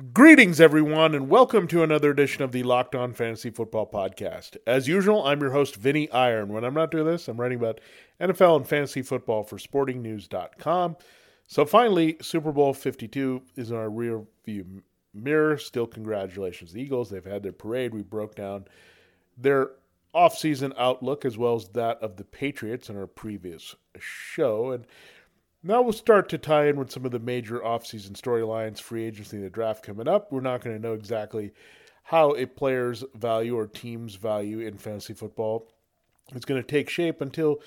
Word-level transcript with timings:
Greetings, 0.00 0.62
everyone, 0.62 1.14
and 1.14 1.28
welcome 1.28 1.66
to 1.66 1.82
another 1.82 2.10
edition 2.10 2.42
of 2.42 2.52
the 2.52 2.62
Locked 2.62 2.94
On 2.94 3.12
Fantasy 3.12 3.50
Football 3.50 3.86
Podcast. 3.86 4.56
As 4.66 4.88
usual, 4.88 5.26
I'm 5.26 5.40
your 5.40 5.50
host, 5.50 5.76
Vinny 5.76 6.10
Iyer. 6.10 6.46
When 6.46 6.64
I'm 6.64 6.72
not 6.72 6.90
doing 6.90 7.04
this, 7.04 7.28
I'm 7.28 7.38
writing 7.38 7.58
about 7.58 7.80
NFL 8.18 8.56
and 8.56 8.66
fantasy 8.66 9.02
football 9.02 9.42
for 9.42 9.58
SportingNews.com. 9.58 10.96
So 11.48 11.66
finally, 11.66 12.16
Super 12.22 12.50
Bowl 12.50 12.72
52 12.72 13.42
is 13.56 13.72
in 13.72 13.76
our 13.76 13.90
rear 13.90 14.22
view 14.46 14.82
mirror. 15.12 15.58
Still, 15.58 15.86
congratulations, 15.86 16.72
the 16.72 16.80
Eagles. 16.80 17.10
They've 17.10 17.22
had 17.22 17.42
their 17.42 17.52
parade. 17.52 17.92
We 17.92 18.02
broke 18.02 18.36
down 18.36 18.66
their 19.36 19.72
offseason 20.14 20.72
outlook 20.78 21.26
as 21.26 21.36
well 21.36 21.56
as 21.56 21.68
that 21.70 22.00
of 22.02 22.16
the 22.16 22.24
Patriots 22.24 22.88
in 22.88 22.96
our 22.96 23.06
previous 23.06 23.74
show. 23.98 24.70
And 24.70 24.86
now 25.62 25.82
we'll 25.82 25.92
start 25.92 26.28
to 26.30 26.38
tie 26.38 26.66
in 26.66 26.78
with 26.78 26.90
some 26.90 27.04
of 27.04 27.10
the 27.10 27.18
major 27.18 27.58
offseason 27.58 28.12
storylines, 28.12 28.80
free 28.80 29.04
agency, 29.04 29.38
the 29.38 29.50
draft 29.50 29.84
coming 29.84 30.08
up. 30.08 30.32
We're 30.32 30.40
not 30.40 30.62
going 30.62 30.76
to 30.76 30.82
know 30.82 30.94
exactly 30.94 31.52
how 32.04 32.34
a 32.34 32.46
player's 32.46 33.04
value 33.14 33.56
or 33.56 33.66
team's 33.66 34.14
value 34.14 34.60
in 34.60 34.78
fantasy 34.78 35.14
football 35.14 35.70
is 36.34 36.44
going 36.44 36.60
to 36.60 36.66
take 36.66 36.88
shape 36.88 37.20
until 37.20 37.60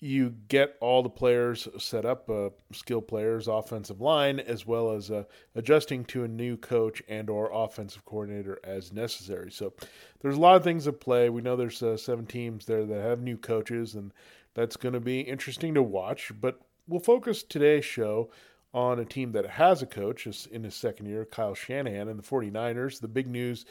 you 0.00 0.32
get 0.46 0.76
all 0.80 1.02
the 1.02 1.10
players 1.10 1.66
set 1.76 2.04
up, 2.04 2.30
uh, 2.30 2.50
skill 2.72 3.00
players, 3.00 3.48
offensive 3.48 4.00
line, 4.00 4.38
as 4.38 4.64
well 4.64 4.92
as 4.92 5.10
uh, 5.10 5.24
adjusting 5.56 6.04
to 6.04 6.22
a 6.22 6.28
new 6.28 6.56
coach 6.56 7.02
and 7.08 7.28
or 7.28 7.50
offensive 7.52 8.04
coordinator 8.04 8.60
as 8.62 8.92
necessary. 8.92 9.50
So 9.50 9.72
there's 10.20 10.36
a 10.36 10.40
lot 10.40 10.54
of 10.54 10.62
things 10.62 10.86
at 10.86 11.00
play. 11.00 11.28
We 11.30 11.42
know 11.42 11.56
there's 11.56 11.82
uh, 11.82 11.96
seven 11.96 12.26
teams 12.26 12.64
there 12.64 12.86
that 12.86 13.02
have 13.02 13.20
new 13.20 13.36
coaches, 13.36 13.96
and 13.96 14.12
that's 14.54 14.76
going 14.76 14.94
to 14.94 15.00
be 15.00 15.20
interesting 15.20 15.74
to 15.74 15.82
watch. 15.82 16.30
But 16.40 16.60
we'll 16.88 17.00
focus 17.00 17.42
today's 17.42 17.84
show 17.84 18.30
on 18.74 18.98
a 18.98 19.04
team 19.04 19.32
that 19.32 19.46
has 19.46 19.82
a 19.82 19.86
coach 19.86 20.26
in 20.50 20.64
his 20.64 20.74
second 20.74 21.06
year, 21.06 21.24
Kyle 21.24 21.54
Shanahan, 21.54 22.08
and 22.08 22.18
the 22.18 22.22
49ers. 22.22 23.00
The 23.00 23.08
big 23.08 23.28
news 23.28 23.64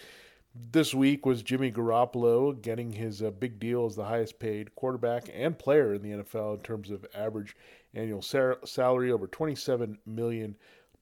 this 0.72 0.94
week 0.94 1.26
was 1.26 1.44
Jimmy 1.44 1.72
Garoppolo 1.72 2.60
getting 2.62 2.92
his 2.92 3.22
uh, 3.22 3.32
big 3.32 3.60
deal 3.60 3.86
as 3.86 3.96
the 3.96 4.06
highest 4.06 4.40
paid 4.40 4.74
quarterback 4.76 5.30
and 5.34 5.58
player 5.58 5.94
in 5.94 6.02
the 6.02 6.24
NFL 6.24 6.58
in 6.58 6.62
terms 6.62 6.90
of 6.90 7.06
average 7.14 7.56
annual 7.94 8.22
sal- 8.22 8.58
salary 8.66 9.12
over 9.12 9.28
27 9.28 9.98
million 10.06 10.56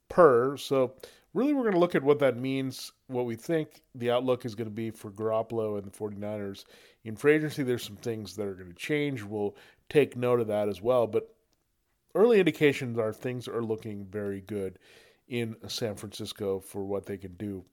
per. 0.09 0.57
So 0.57 0.95
really 1.33 1.53
we're 1.53 1.63
going 1.63 1.73
to 1.73 1.79
look 1.79 1.95
at 1.95 2.03
what 2.03 2.19
that 2.19 2.37
means, 2.37 2.91
what 3.07 3.25
we 3.25 3.35
think 3.35 3.81
the 3.93 4.11
outlook 4.11 4.45
is 4.45 4.55
going 4.55 4.69
to 4.69 4.75
be 4.75 4.91
for 4.91 5.11
Garoppolo 5.11 5.77
and 5.77 5.85
the 5.85 5.97
49ers. 5.97 6.65
In 7.05 7.15
free 7.15 7.35
agency 7.35 7.63
there's 7.63 7.83
some 7.83 7.97
things 7.97 8.35
that 8.35 8.47
are 8.47 8.55
going 8.55 8.69
to 8.69 8.75
change. 8.75 9.23
We'll 9.23 9.55
take 9.89 10.17
note 10.17 10.39
of 10.39 10.47
that 10.47 10.67
as 10.67 10.81
well, 10.81 11.07
but 11.07 11.34
early 12.15 12.39
indications 12.39 12.97
are 12.97 13.13
things 13.13 13.47
are 13.47 13.63
looking 13.63 14.05
very 14.05 14.41
good 14.41 14.79
in 15.27 15.55
San 15.67 15.95
Francisco 15.95 16.59
for 16.59 16.83
what 16.83 17.05
they 17.05 17.17
can 17.17 17.33
do 17.35 17.63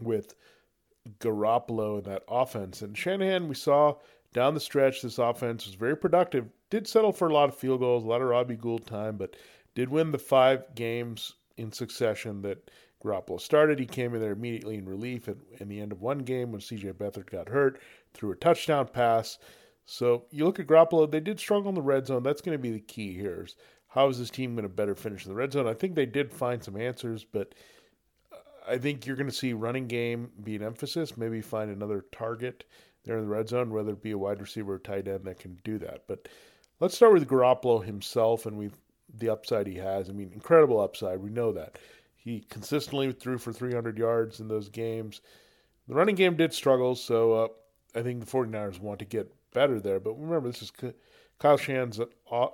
with 0.00 0.34
Garoppolo 1.20 1.98
and 1.98 2.04
that 2.04 2.22
offense. 2.28 2.82
And 2.82 2.96
Shanahan, 2.96 3.48
we 3.48 3.54
saw 3.54 3.94
down 4.32 4.54
the 4.54 4.60
stretch, 4.60 5.02
this 5.02 5.18
offense 5.18 5.66
was 5.66 5.74
very 5.74 5.96
productive. 5.96 6.46
Did 6.70 6.86
settle 6.86 7.12
for 7.12 7.28
a 7.28 7.34
lot 7.34 7.48
of 7.48 7.56
field 7.56 7.80
goals, 7.80 8.04
a 8.04 8.06
lot 8.08 8.22
of 8.22 8.28
Robbie 8.28 8.56
Gould 8.56 8.86
time, 8.86 9.16
but 9.16 9.36
did 9.74 9.90
win 9.90 10.10
the 10.10 10.18
five 10.18 10.74
games 10.74 11.34
in 11.56 11.70
succession 11.72 12.40
that 12.42 12.70
Garoppolo 13.04 13.40
started. 13.40 13.78
He 13.78 13.86
came 13.86 14.14
in 14.14 14.20
there 14.20 14.32
immediately 14.32 14.76
in 14.76 14.88
relief 14.88 15.28
at 15.28 15.36
in 15.58 15.68
the 15.68 15.80
end 15.80 15.92
of 15.92 16.00
one 16.00 16.20
game 16.20 16.52
when 16.52 16.60
CJ 16.60 16.94
Beathard 16.94 17.30
got 17.30 17.48
hurt, 17.48 17.80
threw 18.14 18.32
a 18.32 18.36
touchdown 18.36 18.88
pass. 18.88 19.38
So 19.84 20.24
you 20.30 20.44
look 20.44 20.60
at 20.60 20.66
Garoppolo, 20.66 21.10
they 21.10 21.20
did 21.20 21.40
struggle 21.40 21.68
in 21.68 21.74
the 21.74 21.82
red 21.82 22.06
zone. 22.06 22.22
That's 22.22 22.40
going 22.40 22.56
to 22.56 22.62
be 22.62 22.70
the 22.70 22.80
key 22.80 23.14
here 23.14 23.44
is 23.44 23.56
how 23.88 24.08
is 24.08 24.18
this 24.18 24.30
team 24.30 24.54
going 24.54 24.62
to 24.62 24.68
better 24.68 24.94
finish 24.94 25.26
in 25.26 25.30
the 25.30 25.36
red 25.36 25.52
zone? 25.52 25.66
I 25.66 25.74
think 25.74 25.94
they 25.94 26.06
did 26.06 26.32
find 26.32 26.62
some 26.62 26.76
answers, 26.76 27.24
but 27.24 27.54
I 28.66 28.78
think 28.78 29.06
you're 29.06 29.16
going 29.16 29.28
to 29.28 29.34
see 29.34 29.52
running 29.52 29.86
game 29.86 30.30
be 30.42 30.56
an 30.56 30.62
emphasis. 30.62 31.16
Maybe 31.16 31.40
find 31.40 31.70
another 31.70 32.06
target 32.12 32.64
there 33.04 33.18
in 33.18 33.24
the 33.24 33.30
red 33.30 33.48
zone, 33.48 33.70
whether 33.70 33.92
it 33.92 34.02
be 34.02 34.12
a 34.12 34.18
wide 34.18 34.40
receiver 34.40 34.74
or 34.74 34.78
tight 34.78 35.08
end 35.08 35.24
that 35.24 35.40
can 35.40 35.58
do 35.64 35.78
that. 35.78 36.04
But 36.06 36.28
let's 36.80 36.94
start 36.94 37.12
with 37.12 37.28
Garoppolo 37.28 37.84
himself 37.84 38.46
and 38.46 38.56
we 38.56 38.70
the 39.18 39.28
upside 39.28 39.66
he 39.66 39.76
has. 39.76 40.08
I 40.08 40.12
mean, 40.12 40.30
incredible 40.32 40.80
upside. 40.80 41.20
We 41.20 41.28
know 41.28 41.52
that. 41.52 41.78
He 42.16 42.40
consistently 42.48 43.12
threw 43.12 43.36
for 43.36 43.52
300 43.52 43.98
yards 43.98 44.40
in 44.40 44.48
those 44.48 44.68
games. 44.68 45.20
The 45.88 45.94
running 45.94 46.14
game 46.14 46.36
did 46.36 46.54
struggle, 46.54 46.94
so 46.94 47.32
uh, 47.32 47.48
I 47.94 48.02
think 48.02 48.20
the 48.20 48.30
49ers 48.30 48.80
want 48.80 49.00
to 49.00 49.04
get 49.04 49.30
better 49.52 49.80
there. 49.80 50.00
But 50.00 50.20
remember, 50.20 50.48
this 50.48 50.62
is 50.62 50.72
Kyle 51.38 51.56
Shanahan's, 51.56 52.00
uh, 52.00 52.46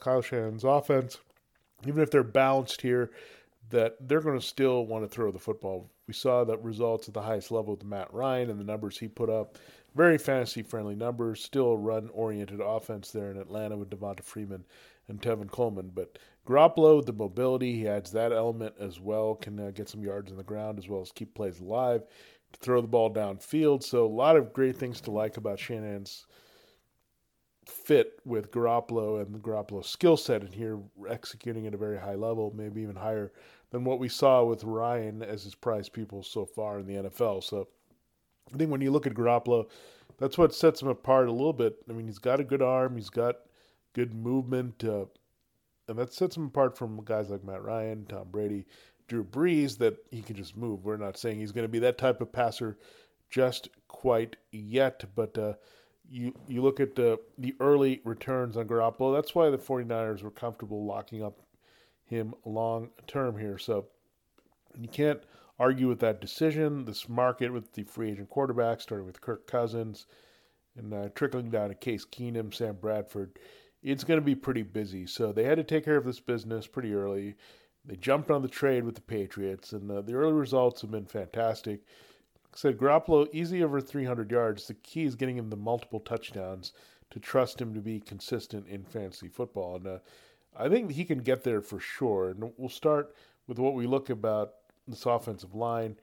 Kyle 0.00 0.22
Shanahan's 0.22 0.64
offense. 0.64 1.18
Even 1.86 2.02
if 2.02 2.10
they're 2.10 2.22
balanced 2.22 2.80
here, 2.80 3.10
that 3.70 3.96
they're 4.00 4.20
going 4.20 4.38
to 4.38 4.44
still 4.44 4.86
want 4.86 5.04
to 5.04 5.08
throw 5.08 5.30
the 5.30 5.38
football. 5.38 5.90
We 6.06 6.14
saw 6.14 6.44
the 6.44 6.58
results 6.58 7.08
at 7.08 7.14
the 7.14 7.22
highest 7.22 7.50
level 7.50 7.74
with 7.74 7.84
Matt 7.84 8.12
Ryan 8.12 8.50
and 8.50 8.60
the 8.60 8.64
numbers 8.64 8.98
he 8.98 9.08
put 9.08 9.30
up. 9.30 9.58
Very 9.94 10.18
fantasy 10.18 10.62
friendly 10.62 10.94
numbers. 10.94 11.42
Still 11.42 11.76
run 11.76 12.08
oriented 12.12 12.60
offense 12.60 13.10
there 13.10 13.30
in 13.30 13.38
Atlanta 13.38 13.76
with 13.76 13.90
Devonta 13.90 14.22
Freeman 14.22 14.64
and 15.08 15.20
Tevin 15.20 15.50
Coleman. 15.50 15.90
But 15.94 16.18
Garoppolo, 16.46 17.04
the 17.04 17.12
mobility, 17.12 17.74
he 17.74 17.88
adds 17.88 18.12
that 18.12 18.32
element 18.32 18.74
as 18.78 19.00
well. 19.00 19.34
Can 19.34 19.58
uh, 19.58 19.70
get 19.70 19.88
some 19.88 20.04
yards 20.04 20.30
on 20.30 20.36
the 20.36 20.44
ground 20.44 20.78
as 20.78 20.88
well 20.88 21.00
as 21.00 21.12
keep 21.12 21.34
plays 21.34 21.60
alive 21.60 22.02
throw 22.60 22.80
the 22.80 22.88
ball 22.88 23.12
downfield. 23.12 23.82
So 23.82 24.04
a 24.04 24.08
lot 24.08 24.36
of 24.36 24.52
great 24.52 24.76
things 24.76 25.00
to 25.02 25.10
like 25.10 25.36
about 25.36 25.58
Shanahan's 25.58 26.26
fit 27.66 28.20
with 28.24 28.50
Garoppolo 28.50 29.20
and 29.20 29.34
the 29.34 29.38
Garoppolo 29.38 29.84
skill 29.84 30.16
set 30.16 30.42
in 30.42 30.52
here, 30.52 30.78
executing 31.08 31.66
at 31.66 31.74
a 31.74 31.78
very 31.78 31.98
high 31.98 32.14
level, 32.14 32.52
maybe 32.56 32.82
even 32.82 32.96
higher 32.96 33.32
than 33.70 33.84
what 33.84 33.98
we 33.98 34.08
saw 34.08 34.44
with 34.44 34.64
Ryan 34.64 35.22
as 35.22 35.44
his 35.44 35.54
prize 35.54 35.88
people 35.88 36.22
so 36.22 36.44
far 36.44 36.78
in 36.78 36.86
the 36.86 37.08
NFL. 37.08 37.42
So 37.44 37.68
I 38.52 38.56
think 38.56 38.70
when 38.70 38.80
you 38.80 38.90
look 38.90 39.06
at 39.06 39.14
Garoppolo, 39.14 39.68
that's 40.18 40.38
what 40.38 40.54
sets 40.54 40.82
him 40.82 40.88
apart 40.88 41.28
a 41.28 41.32
little 41.32 41.52
bit. 41.52 41.76
I 41.88 41.92
mean, 41.92 42.06
he's 42.06 42.18
got 42.18 42.40
a 42.40 42.44
good 42.44 42.62
arm, 42.62 42.96
he's 42.96 43.10
got 43.10 43.36
good 43.92 44.14
movement, 44.14 44.84
uh, 44.84 45.06
and 45.88 45.98
that 45.98 46.12
sets 46.12 46.36
him 46.36 46.46
apart 46.46 46.76
from 46.76 47.04
guys 47.04 47.30
like 47.30 47.44
Matt 47.44 47.62
Ryan, 47.62 48.06
Tom 48.06 48.28
Brady, 48.30 48.66
Drew 49.08 49.24
Brees 49.24 49.78
that 49.78 49.96
he 50.10 50.22
can 50.22 50.36
just 50.36 50.56
move. 50.56 50.84
We're 50.84 50.96
not 50.96 51.18
saying 51.18 51.38
he's 51.38 51.52
going 51.52 51.64
to 51.64 51.72
be 51.72 51.80
that 51.80 51.98
type 51.98 52.20
of 52.20 52.32
passer 52.32 52.78
just 53.30 53.68
quite 53.88 54.36
yet, 54.50 55.04
but 55.14 55.36
uh, 55.36 55.54
you 56.12 56.34
you 56.46 56.62
look 56.62 56.78
at 56.78 56.94
the 56.94 57.18
the 57.38 57.54
early 57.58 58.00
returns 58.04 58.56
on 58.56 58.68
Garoppolo. 58.68 59.14
That's 59.14 59.34
why 59.34 59.48
the 59.50 59.58
49ers 59.58 60.22
were 60.22 60.30
comfortable 60.30 60.84
locking 60.84 61.24
up 61.24 61.40
him 62.04 62.34
long 62.44 62.90
term 63.06 63.38
here. 63.38 63.56
So 63.56 63.86
you 64.78 64.88
can't 64.88 65.22
argue 65.58 65.88
with 65.88 66.00
that 66.00 66.20
decision. 66.20 66.84
This 66.84 67.08
market 67.08 67.52
with 67.52 67.72
the 67.72 67.84
free 67.84 68.12
agent 68.12 68.30
quarterbacks, 68.30 68.82
starting 68.82 69.06
with 69.06 69.20
Kirk 69.20 69.46
Cousins 69.46 70.06
and 70.76 70.92
uh, 70.92 71.08
trickling 71.14 71.50
down 71.50 71.68
to 71.68 71.74
Case 71.74 72.04
Keenum, 72.04 72.52
Sam 72.52 72.76
Bradford, 72.80 73.38
it's 73.82 74.04
going 74.04 74.20
to 74.20 74.24
be 74.24 74.34
pretty 74.34 74.62
busy. 74.62 75.06
So 75.06 75.32
they 75.32 75.44
had 75.44 75.58
to 75.58 75.64
take 75.64 75.84
care 75.84 75.96
of 75.96 76.04
this 76.04 76.20
business 76.20 76.66
pretty 76.66 76.94
early. 76.94 77.36
They 77.84 77.96
jumped 77.96 78.30
on 78.30 78.42
the 78.42 78.48
trade 78.48 78.84
with 78.84 78.94
the 78.94 79.00
Patriots, 79.00 79.72
and 79.72 79.90
uh, 79.90 80.02
the 80.02 80.14
early 80.14 80.32
results 80.32 80.82
have 80.82 80.90
been 80.90 81.06
fantastic. 81.06 81.80
Said 82.54 82.78
Garoppolo 82.78 83.28
easy 83.32 83.62
over 83.62 83.80
300 83.80 84.30
yards. 84.30 84.66
The 84.66 84.74
key 84.74 85.04
is 85.04 85.14
getting 85.14 85.38
him 85.38 85.48
the 85.48 85.56
multiple 85.56 86.00
touchdowns 86.00 86.72
to 87.10 87.18
trust 87.18 87.60
him 87.60 87.74
to 87.74 87.80
be 87.80 88.00
consistent 88.00 88.66
in 88.68 88.84
fantasy 88.84 89.28
football, 89.28 89.76
and 89.76 89.86
uh, 89.86 89.98
I 90.56 90.68
think 90.68 90.92
he 90.92 91.04
can 91.04 91.18
get 91.18 91.44
there 91.44 91.60
for 91.60 91.78
sure. 91.78 92.30
And 92.30 92.52
we'll 92.56 92.68
start 92.68 93.14
with 93.46 93.58
what 93.58 93.74
we 93.74 93.86
look 93.86 94.10
about 94.10 94.52
this 94.86 95.06
offensive 95.06 95.54
line. 95.54 95.96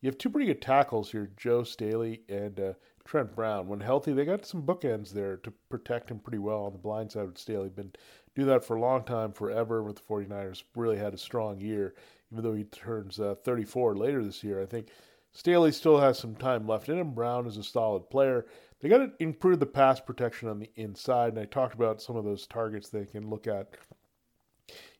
You 0.00 0.08
have 0.08 0.18
two 0.18 0.30
pretty 0.30 0.46
good 0.46 0.60
tackles 0.62 1.12
here, 1.12 1.30
Joe 1.36 1.62
Staley 1.62 2.22
and 2.28 2.58
uh, 2.58 2.72
Trent 3.04 3.36
Brown. 3.36 3.68
When 3.68 3.80
healthy, 3.80 4.12
they 4.12 4.24
got 4.24 4.44
some 4.44 4.62
bookends 4.62 5.10
there 5.10 5.36
to 5.38 5.52
protect 5.68 6.10
him 6.10 6.18
pretty 6.18 6.38
well 6.38 6.64
on 6.64 6.72
the 6.72 6.78
blind 6.78 7.12
side 7.12 7.26
with 7.26 7.38
Staley. 7.38 7.68
Been 7.68 7.92
do 8.34 8.44
that 8.46 8.64
for 8.64 8.76
a 8.76 8.80
long 8.80 9.04
time, 9.04 9.32
forever 9.32 9.82
with 9.82 9.96
the 9.96 10.02
49ers. 10.02 10.64
Really 10.74 10.96
had 10.96 11.14
a 11.14 11.18
strong 11.18 11.60
year, 11.60 11.94
even 12.32 12.42
though 12.42 12.54
he 12.54 12.64
turns 12.64 13.20
uh, 13.20 13.34
34 13.44 13.96
later 13.96 14.24
this 14.24 14.42
year. 14.42 14.60
I 14.60 14.66
think 14.66 14.88
Staley 15.32 15.72
still 15.72 15.98
has 15.98 16.18
some 16.18 16.34
time 16.34 16.66
left 16.66 16.88
in 16.88 16.98
him. 16.98 17.14
Brown 17.14 17.46
is 17.46 17.56
a 17.56 17.64
solid 17.64 18.10
player. 18.10 18.46
They 18.80 18.88
got 18.88 18.98
to 18.98 19.12
improve 19.18 19.60
the 19.60 19.66
pass 19.66 20.00
protection 20.00 20.48
on 20.48 20.58
the 20.58 20.70
inside, 20.76 21.30
and 21.30 21.38
I 21.38 21.46
talked 21.46 21.74
about 21.74 22.02
some 22.02 22.16
of 22.16 22.24
those 22.24 22.46
targets 22.46 22.88
they 22.88 23.06
can 23.06 23.30
look 23.30 23.46
at 23.46 23.76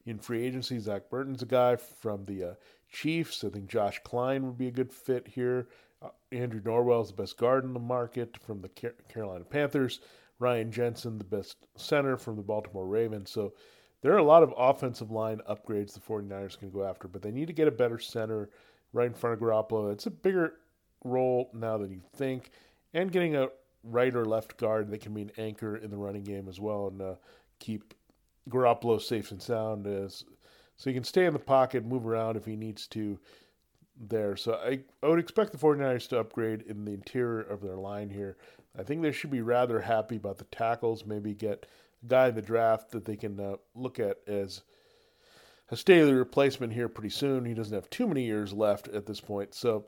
in 0.06 0.18
free 0.18 0.44
agency. 0.44 0.78
Zach 0.78 1.08
Fulton's 1.10 1.42
a 1.42 1.46
guy 1.46 1.76
from 1.76 2.24
the 2.24 2.44
uh, 2.44 2.54
Chiefs. 2.90 3.44
I 3.44 3.50
think 3.50 3.68
Josh 3.68 4.00
Kline 4.04 4.46
would 4.46 4.58
be 4.58 4.68
a 4.68 4.72
good 4.72 4.92
fit 4.92 5.28
here. 5.28 5.68
Uh, 6.00 6.08
Andrew 6.30 6.60
Norwell 6.60 7.02
is 7.02 7.08
the 7.08 7.14
best 7.14 7.36
guard 7.36 7.64
in 7.64 7.74
the 7.74 7.80
market 7.80 8.36
from 8.38 8.60
the 8.60 8.68
Carolina 9.08 9.44
Panthers. 9.44 10.00
Ryan 10.38 10.72
Jensen, 10.72 11.18
the 11.18 11.24
best 11.24 11.56
center 11.76 12.16
from 12.16 12.36
the 12.36 12.42
Baltimore 12.42 12.86
Ravens. 12.86 13.30
So 13.30 13.52
there 14.00 14.12
are 14.12 14.18
a 14.18 14.24
lot 14.24 14.42
of 14.42 14.54
offensive 14.56 15.10
line 15.10 15.40
upgrades 15.48 15.94
the 15.94 16.00
49ers 16.00 16.58
can 16.58 16.70
go 16.70 16.82
after, 16.82 17.06
but 17.06 17.22
they 17.22 17.30
need 17.30 17.46
to 17.46 17.52
get 17.52 17.68
a 17.68 17.72
better 17.72 17.98
center 17.98 18.50
right 18.92 19.06
in 19.06 19.14
front 19.14 19.34
of 19.34 19.40
Garoppolo. 19.40 19.92
It's 19.92 20.06
a 20.06 20.10
bigger 20.10 20.54
role 21.04 21.50
now 21.54 21.78
than 21.78 21.90
you 21.90 22.02
think, 22.14 22.50
and 22.94 23.10
getting 23.10 23.36
a 23.36 23.48
right 23.84 24.14
or 24.14 24.24
left 24.24 24.56
guard 24.56 24.90
that 24.90 25.00
can 25.00 25.14
be 25.14 25.22
an 25.22 25.32
anchor 25.38 25.76
in 25.76 25.90
the 25.90 25.96
running 25.96 26.22
game 26.22 26.48
as 26.48 26.60
well 26.60 26.86
and 26.86 27.02
uh, 27.02 27.14
keep 27.58 27.94
Garoppolo 28.48 29.00
safe 29.00 29.30
and 29.30 29.42
sound 29.42 29.86
as 29.86 30.24
so 30.76 30.90
he 30.90 30.94
can 30.94 31.04
stay 31.04 31.26
in 31.26 31.32
the 31.32 31.38
pocket, 31.38 31.84
move 31.84 32.06
around 32.06 32.36
if 32.36 32.44
he 32.44 32.56
needs 32.56 32.86
to 32.88 33.18
there. 33.96 34.36
So 34.36 34.54
I, 34.54 34.80
I 35.02 35.08
would 35.08 35.18
expect 35.18 35.52
the 35.52 35.58
49ers 35.58 36.08
to 36.08 36.18
upgrade 36.18 36.62
in 36.62 36.84
the 36.84 36.92
interior 36.92 37.42
of 37.42 37.60
their 37.60 37.76
line 37.76 38.10
here. 38.10 38.36
I 38.76 38.82
think 38.82 39.02
they 39.02 39.12
should 39.12 39.30
be 39.30 39.42
rather 39.42 39.80
happy 39.80 40.16
about 40.16 40.38
the 40.38 40.44
tackles, 40.44 41.04
maybe 41.04 41.34
get 41.34 41.66
a 42.02 42.06
guy 42.06 42.28
in 42.28 42.34
the 42.34 42.42
draft 42.42 42.90
that 42.92 43.04
they 43.04 43.16
can 43.16 43.38
uh, 43.38 43.56
look 43.74 44.00
at 44.00 44.18
as 44.26 44.62
a 45.72 45.76
Staley 45.76 46.12
replacement 46.12 46.74
here 46.74 46.88
pretty 46.88 47.08
soon. 47.08 47.46
He 47.46 47.54
doesn't 47.54 47.74
have 47.74 47.88
too 47.88 48.06
many 48.06 48.24
years 48.24 48.52
left 48.52 48.88
at 48.88 49.06
this 49.06 49.22
point. 49.22 49.54
So 49.54 49.86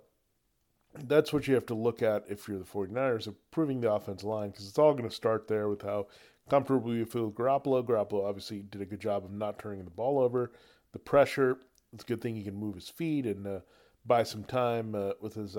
that's 0.94 1.30
what 1.30 1.46
you 1.46 1.54
have 1.54 1.66
to 1.66 1.74
look 1.74 2.02
at 2.02 2.24
if 2.26 2.48
you're 2.48 2.58
the 2.58 2.64
49ers, 2.64 3.26
improving 3.26 3.82
the 3.82 3.92
offensive 3.92 4.26
line, 4.26 4.48
because 4.48 4.66
it's 4.66 4.78
all 4.78 4.94
going 4.94 5.08
to 5.08 5.14
start 5.14 5.46
there 5.46 5.68
with 5.68 5.82
how 5.82 6.06
comfortable 6.48 6.94
you 6.94 7.04
feel 7.04 7.26
with 7.26 7.34
Garoppolo. 7.34 7.84
Garoppolo 7.84 8.26
obviously 8.26 8.60
did 8.60 8.80
a 8.80 8.86
good 8.86 9.00
job 9.00 9.26
of 9.26 9.30
not 9.30 9.58
turning 9.58 9.84
the 9.84 9.90
ball 9.90 10.18
over. 10.18 10.52
The 10.92 10.98
pressure, 10.98 11.58
it's 11.92 12.02
a 12.04 12.06
good 12.06 12.22
thing 12.22 12.34
he 12.34 12.44
can 12.44 12.56
move 12.56 12.76
his 12.76 12.88
feet 12.88 13.26
and 13.26 13.46
uh, 13.46 13.60
buy 14.06 14.22
some 14.22 14.44
time 14.44 14.94
uh, 14.94 15.10
with 15.20 15.34
his 15.34 15.54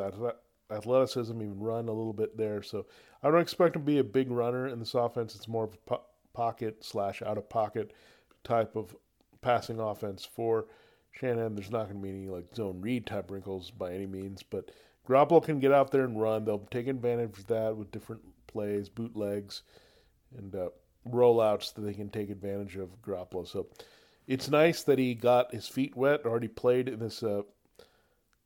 athleticism, 0.72 1.40
even 1.40 1.60
run 1.60 1.88
a 1.88 1.94
little 1.94 2.14
bit 2.14 2.36
there. 2.36 2.64
So 2.64 2.88
I 3.22 3.30
don't 3.30 3.42
expect 3.42 3.76
him 3.76 3.84
to 3.84 3.86
be 3.86 4.00
a 4.00 4.04
big 4.04 4.32
runner 4.32 4.68
in 4.68 4.80
this 4.80 4.96
offense. 4.96 5.36
It's 5.36 5.48
more 5.48 5.66
of 5.66 5.76
a 5.76 5.90
po- 5.90 6.06
pocket 6.34 6.84
slash 6.84 7.22
out 7.22 7.38
of 7.38 7.48
pocket 7.48 7.94
type 8.44 8.76
of 8.76 8.96
passing 9.46 9.80
offense 9.80 10.26
for 10.26 10.66
Shanahan. 11.12 11.54
There's 11.54 11.70
not 11.70 11.84
going 11.84 11.98
to 11.98 12.02
be 12.02 12.10
any 12.10 12.28
like 12.28 12.54
zone 12.56 12.82
read 12.82 13.06
type 13.06 13.30
wrinkles 13.30 13.70
by 13.70 13.94
any 13.94 14.08
means, 14.08 14.42
but 14.42 14.72
Garoppolo 15.08 15.44
can 15.44 15.60
get 15.60 15.72
out 15.72 15.92
there 15.92 16.04
and 16.04 16.20
run. 16.20 16.44
They'll 16.44 16.68
take 16.72 16.88
advantage 16.88 17.38
of 17.38 17.48
that 17.48 17.78
with 17.78 17.92
different 17.92 18.24
plays, 18.48 18.90
bootlegs, 18.90 19.62
and 20.36 20.56
uh, 20.56 20.70
rollouts 21.08 21.76
that 21.76 21.82
they 21.82 21.94
can 21.94 22.10
take 22.10 22.32
advantage 22.32 22.76
of 22.76 23.00
Garoppolo. 23.04 23.48
So 23.48 23.68
it's 24.26 24.50
nice 24.50 24.82
that 24.82 24.98
he 24.98 25.14
got 25.14 25.54
his 25.54 25.68
feet 25.68 25.96
wet, 25.96 26.26
already 26.26 26.48
played 26.48 26.90
in 26.90 26.98
this 26.98 27.22
uh, 27.22 27.44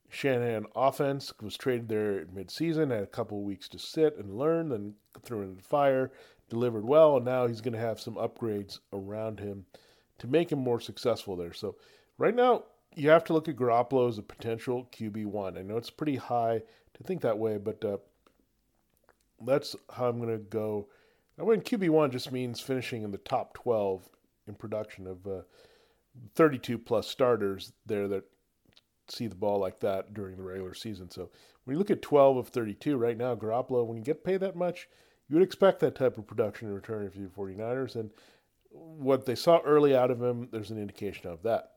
Shanahan 0.09 0.65
offense, 0.75 1.31
was 1.41 1.55
traded 1.55 1.87
there 1.87 2.25
midseason, 2.25 2.91
had 2.91 3.03
a 3.03 3.07
couple 3.07 3.41
weeks 3.41 3.69
to 3.69 3.79
sit 3.79 4.17
and 4.17 4.37
learn, 4.37 4.67
then 4.67 4.95
threw 5.23 5.43
in 5.43 5.55
the 5.55 5.63
fire, 5.63 6.11
delivered 6.49 6.83
well, 6.83 7.15
and 7.15 7.25
now 7.25 7.47
he's 7.47 7.61
going 7.61 7.73
to 7.73 7.79
have 7.79 8.01
some 8.01 8.15
upgrades 8.15 8.79
around 8.91 9.39
him 9.39 9.65
to 10.19 10.27
make 10.27 10.51
him 10.51 10.60
more 10.60 10.80
successful 10.80 11.36
there. 11.36 11.54
So 11.54 11.75
right 12.18 12.36
now, 12.36 12.63
you 12.95 13.10
have 13.10 13.24
to 13.25 13.33
look 13.33 13.48
at 13.48 13.56
Garoppolo 13.56 14.10
as 14.10 14.18
a 14.18 14.24
potential 14.24 14.88
QB 14.92 15.25
one. 15.25 15.57
I 15.57 15.62
know 15.62 15.77
it's 15.77 15.89
pretty 15.89 16.16
high 16.16 16.62
to 16.94 17.04
think 17.04 17.21
that 17.21 17.38
way, 17.38 17.57
but 17.57 17.83
uh, 17.83 17.98
that's 19.45 19.75
how 19.92 20.10
I'm 20.10 20.18
going 20.18 20.31
to 20.31 20.44
go. 20.44 20.88
I 21.39 21.44
win 21.44 21.62
QB 21.62 21.89
one 21.89 22.12
just 22.12 22.31
means 22.31 22.60
finishing 22.60 23.04
in 23.04 23.12
the 23.12 23.18
top 23.18 23.54
12 23.54 24.10
in 24.48 24.56
production 24.56 25.07
of 25.07 25.25
uh, 25.25 25.42
32 26.36 26.77
plus 26.77 27.07
starters 27.07 27.71
there 27.86 28.07
that 28.07 28.25
see 29.07 29.27
the 29.27 29.36
ball 29.36 29.60
like 29.60 29.80
that 29.80 30.13
during 30.13 30.36
the 30.36 30.44
regular 30.44 30.74
season. 30.74 31.10
So 31.10 31.30
when 31.63 31.75
you 31.75 31.80
look 31.80 31.92
at 31.92 32.01
12 32.01 32.38
of 32.38 32.48
32 32.50 32.98
right 32.98 33.18
now, 33.18 33.36
Garoppolo, 33.36 33.86
when 33.86 33.98
you 33.98 34.04
get 34.04 34.24
paid 34.24 34.42
that 34.42 34.56
much, 34.56 34.89
you 35.27 35.36
would 35.36 35.44
expect 35.44 35.80
that 35.80 35.95
type 35.95 36.18
of 36.18 36.27
production 36.27 36.68
in 36.68 36.74
return 36.74 37.06
if 37.06 37.16
you're 37.16 37.30
49ers. 37.30 37.95
And 37.95 38.10
what 38.69 39.25
they 39.25 39.36
saw 39.36 39.60
early 39.66 39.95
out 39.95 40.12
of 40.12 40.21
him, 40.21 40.50
there's 40.51 40.71
an 40.71 40.80
indication 40.80 41.30
of 41.30 41.44
that. 41.44 41.71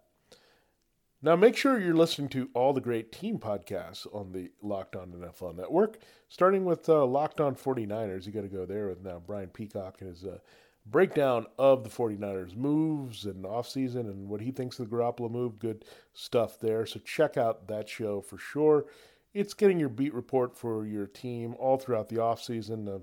Now, 1.25 1.37
make 1.37 1.57
sure 1.57 1.79
you're 1.79 1.95
listening 1.95 2.29
to 2.31 2.51
all 2.53 2.73
the 2.73 2.81
great 2.81 3.13
team 3.13 3.39
podcasts 3.39 4.13
on 4.13 4.33
the 4.33 4.51
Locked 4.61 4.97
On 4.97 5.13
NFL 5.13 5.57
Network, 5.57 5.99
starting 6.29 6.65
with 6.65 6.89
uh, 6.89 7.07
Locked 7.07 7.41
On 7.41 7.55
49ers. 7.55 8.27
You 8.27 8.33
got 8.33 8.41
to 8.41 8.49
go 8.49 8.67
there 8.67 8.89
with 8.89 9.05
now 9.05 9.23
Brian 9.25 9.49
Peacock 9.49 9.99
and 10.01 10.11
his 10.11 10.25
uh, 10.25 10.39
breakdown 10.87 11.47
of 11.59 11.85
the 11.85 11.91
49ers 11.91 12.57
moves 12.57 13.27
and 13.27 13.45
offseason 13.45 14.01
and 14.01 14.29
what 14.29 14.41
he 14.41 14.51
thinks 14.51 14.81
of 14.81 14.91
the 14.91 14.97
Garoppolo 14.97 15.31
move. 15.31 15.61
Good 15.61 15.85
stuff 16.13 16.59
there. 16.59 16.85
So 16.87 16.99
check 17.05 17.37
out 17.37 17.69
that 17.69 17.89
show 17.89 18.21
for 18.21 18.37
sure. 18.37 18.87
It's 19.33 19.55
getting 19.55 19.79
your 19.79 19.89
beat 19.89 20.13
report 20.13 20.57
for 20.57 20.85
your 20.87 21.07
team 21.07 21.55
all 21.59 21.79
throughout 21.79 22.09
the 22.09 22.17
offseason, 22.17 22.89
uh, 22.89 22.99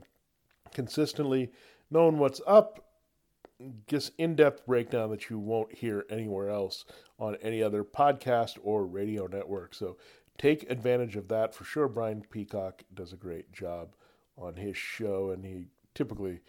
consistently 0.73 1.53
knowing 1.89 2.17
what's 2.17 2.41
up, 2.45 2.88
just 3.87 4.13
in-depth 4.17 4.65
breakdown 4.65 5.09
that 5.09 5.29
you 5.29 5.37
won't 5.37 5.73
hear 5.73 6.05
anywhere 6.09 6.49
else 6.49 6.85
on 7.17 7.35
any 7.41 7.61
other 7.61 7.83
podcast 7.83 8.57
or 8.63 8.85
radio 8.85 9.27
network. 9.27 9.75
So 9.75 9.97
take 10.37 10.69
advantage 10.69 11.15
of 11.15 11.27
that 11.27 11.53
for 11.53 11.65
sure. 11.65 11.87
Brian 11.87 12.23
Peacock 12.29 12.83
does 12.93 13.11
a 13.11 13.17
great 13.17 13.51
job 13.51 13.95
on 14.37 14.55
his 14.55 14.77
show, 14.77 15.31
and 15.31 15.43
he 15.43 15.67
typically 15.93 16.39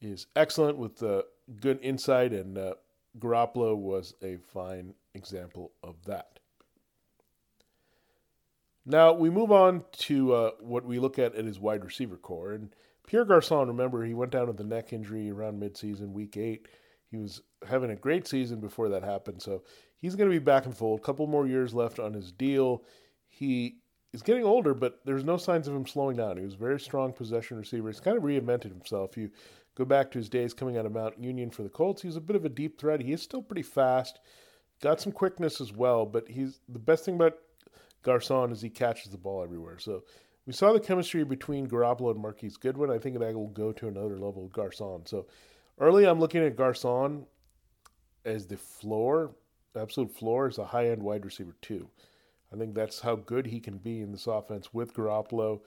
is 0.00 0.26
excellent 0.34 0.76
with 0.76 1.02
uh, 1.02 1.22
good 1.60 1.78
insight, 1.80 2.32
and 2.32 2.58
uh, 2.58 2.74
Garoppolo 3.18 3.76
was 3.76 4.14
a 4.22 4.36
fine 4.36 4.94
example 5.14 5.72
of 5.82 5.94
that. 6.06 6.40
Now 8.84 9.12
we 9.12 9.30
move 9.30 9.50
on 9.50 9.84
to 9.98 10.32
uh, 10.32 10.50
what 10.60 10.84
we 10.84 10.98
look 10.98 11.18
at 11.18 11.34
at 11.34 11.44
his 11.44 11.58
wide 11.58 11.84
receiver 11.84 12.16
core, 12.16 12.52
and 12.52 12.74
Pierre 13.06 13.24
Garcon, 13.24 13.68
remember, 13.68 14.04
he 14.04 14.14
went 14.14 14.32
down 14.32 14.48
with 14.48 14.60
a 14.60 14.64
neck 14.64 14.92
injury 14.92 15.30
around 15.30 15.60
midseason, 15.60 16.12
week 16.12 16.36
eight. 16.36 16.68
He 17.10 17.16
was 17.16 17.40
having 17.66 17.90
a 17.90 17.96
great 17.96 18.26
season 18.26 18.60
before 18.60 18.88
that 18.88 19.04
happened, 19.04 19.40
so 19.40 19.62
he's 19.96 20.16
going 20.16 20.28
to 20.28 20.34
be 20.34 20.44
back 20.44 20.66
and 20.66 20.76
full. 20.76 20.96
A 20.96 21.00
couple 21.00 21.26
more 21.26 21.46
years 21.46 21.72
left 21.72 21.98
on 21.98 22.12
his 22.12 22.32
deal. 22.32 22.82
He 23.28 23.78
is 24.12 24.22
getting 24.22 24.44
older, 24.44 24.74
but 24.74 25.00
there's 25.04 25.24
no 25.24 25.36
signs 25.36 25.68
of 25.68 25.74
him 25.74 25.86
slowing 25.86 26.16
down. 26.16 26.36
He 26.36 26.44
was 26.44 26.54
a 26.54 26.58
very 26.58 26.80
strong 26.80 27.12
possession 27.12 27.58
receiver. 27.58 27.88
He's 27.88 28.00
kind 28.00 28.16
of 28.16 28.24
reinvented 28.24 28.70
himself. 28.70 29.16
You 29.16 29.30
go 29.76 29.84
back 29.84 30.10
to 30.10 30.18
his 30.18 30.28
days 30.28 30.52
coming 30.52 30.76
out 30.76 30.86
of 30.86 30.92
Mount 30.92 31.18
Union 31.18 31.50
for 31.50 31.62
the 31.62 31.68
Colts. 31.68 32.02
He 32.02 32.08
was 32.08 32.16
a 32.16 32.20
bit 32.20 32.36
of 32.36 32.44
a 32.44 32.50
deep 32.50 32.80
threat. 32.80 33.00
He 33.00 33.12
is 33.12 33.22
still 33.22 33.42
pretty 33.42 33.62
fast, 33.62 34.18
got 34.82 35.00
some 35.00 35.12
quickness 35.12 35.60
as 35.60 35.72
well. 35.72 36.06
But 36.06 36.28
he's 36.28 36.60
the 36.68 36.78
best 36.78 37.04
thing 37.04 37.14
about 37.14 37.38
Garcon 38.02 38.52
is 38.52 38.60
he 38.60 38.70
catches 38.70 39.10
the 39.10 39.18
ball 39.18 39.42
everywhere. 39.42 39.78
So 39.78 40.02
we 40.46 40.52
saw 40.52 40.72
the 40.72 40.80
chemistry 40.80 41.24
between 41.24 41.66
Garoppolo 41.66 42.12
and 42.12 42.20
Marquise 42.20 42.56
Goodwin. 42.56 42.90
I 42.90 42.98
think 42.98 43.18
that 43.18 43.34
will 43.34 43.48
go 43.48 43.72
to 43.72 43.88
another 43.88 44.18
level 44.18 44.44
with 44.44 44.52
Garcon. 44.52 45.04
So 45.04 45.26
early, 45.78 46.06
I'm 46.06 46.20
looking 46.20 46.44
at 46.44 46.56
Garcon 46.56 47.26
as 48.24 48.46
the 48.46 48.56
floor, 48.56 49.32
absolute 49.76 50.14
floor, 50.14 50.46
as 50.46 50.58
a 50.58 50.64
high 50.64 50.88
end 50.90 51.02
wide 51.02 51.24
receiver, 51.24 51.56
too. 51.60 51.88
I 52.52 52.56
think 52.56 52.74
that's 52.74 53.00
how 53.00 53.16
good 53.16 53.46
he 53.46 53.58
can 53.58 53.78
be 53.78 54.00
in 54.00 54.12
this 54.12 54.28
offense 54.28 54.72
with 54.72 54.94
Garoppolo. 54.94 55.60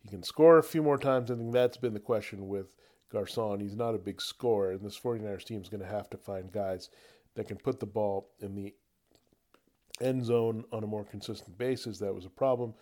He 0.00 0.08
can 0.08 0.22
score 0.22 0.58
a 0.58 0.62
few 0.62 0.82
more 0.82 0.98
times. 0.98 1.30
I 1.30 1.36
think 1.36 1.52
that's 1.52 1.76
been 1.76 1.94
the 1.94 2.00
question 2.00 2.48
with 2.48 2.66
Garcon. 3.12 3.60
He's 3.60 3.76
not 3.76 3.94
a 3.94 3.98
big 3.98 4.20
scorer, 4.20 4.72
and 4.72 4.80
this 4.80 4.98
49ers 4.98 5.44
team 5.44 5.60
is 5.60 5.68
going 5.68 5.82
to 5.82 5.86
have 5.86 6.08
to 6.10 6.16
find 6.16 6.50
guys 6.50 6.88
that 7.34 7.48
can 7.48 7.58
put 7.58 7.80
the 7.80 7.86
ball 7.86 8.30
in 8.40 8.54
the 8.54 8.74
end 10.00 10.24
zone 10.24 10.64
on 10.72 10.84
a 10.84 10.86
more 10.86 11.04
consistent 11.04 11.56
basis. 11.58 11.98
That 11.98 12.14
was 12.14 12.24
a 12.24 12.30
problem. 12.30 12.72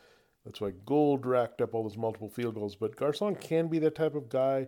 That's 0.50 0.60
why 0.60 0.72
Gould 0.84 1.26
racked 1.26 1.62
up 1.62 1.74
all 1.74 1.84
those 1.84 1.96
multiple 1.96 2.28
field 2.28 2.56
goals. 2.56 2.74
But 2.74 2.96
Garcon 2.96 3.36
can 3.36 3.68
be 3.68 3.78
that 3.78 3.94
type 3.94 4.16
of 4.16 4.28
guy. 4.28 4.66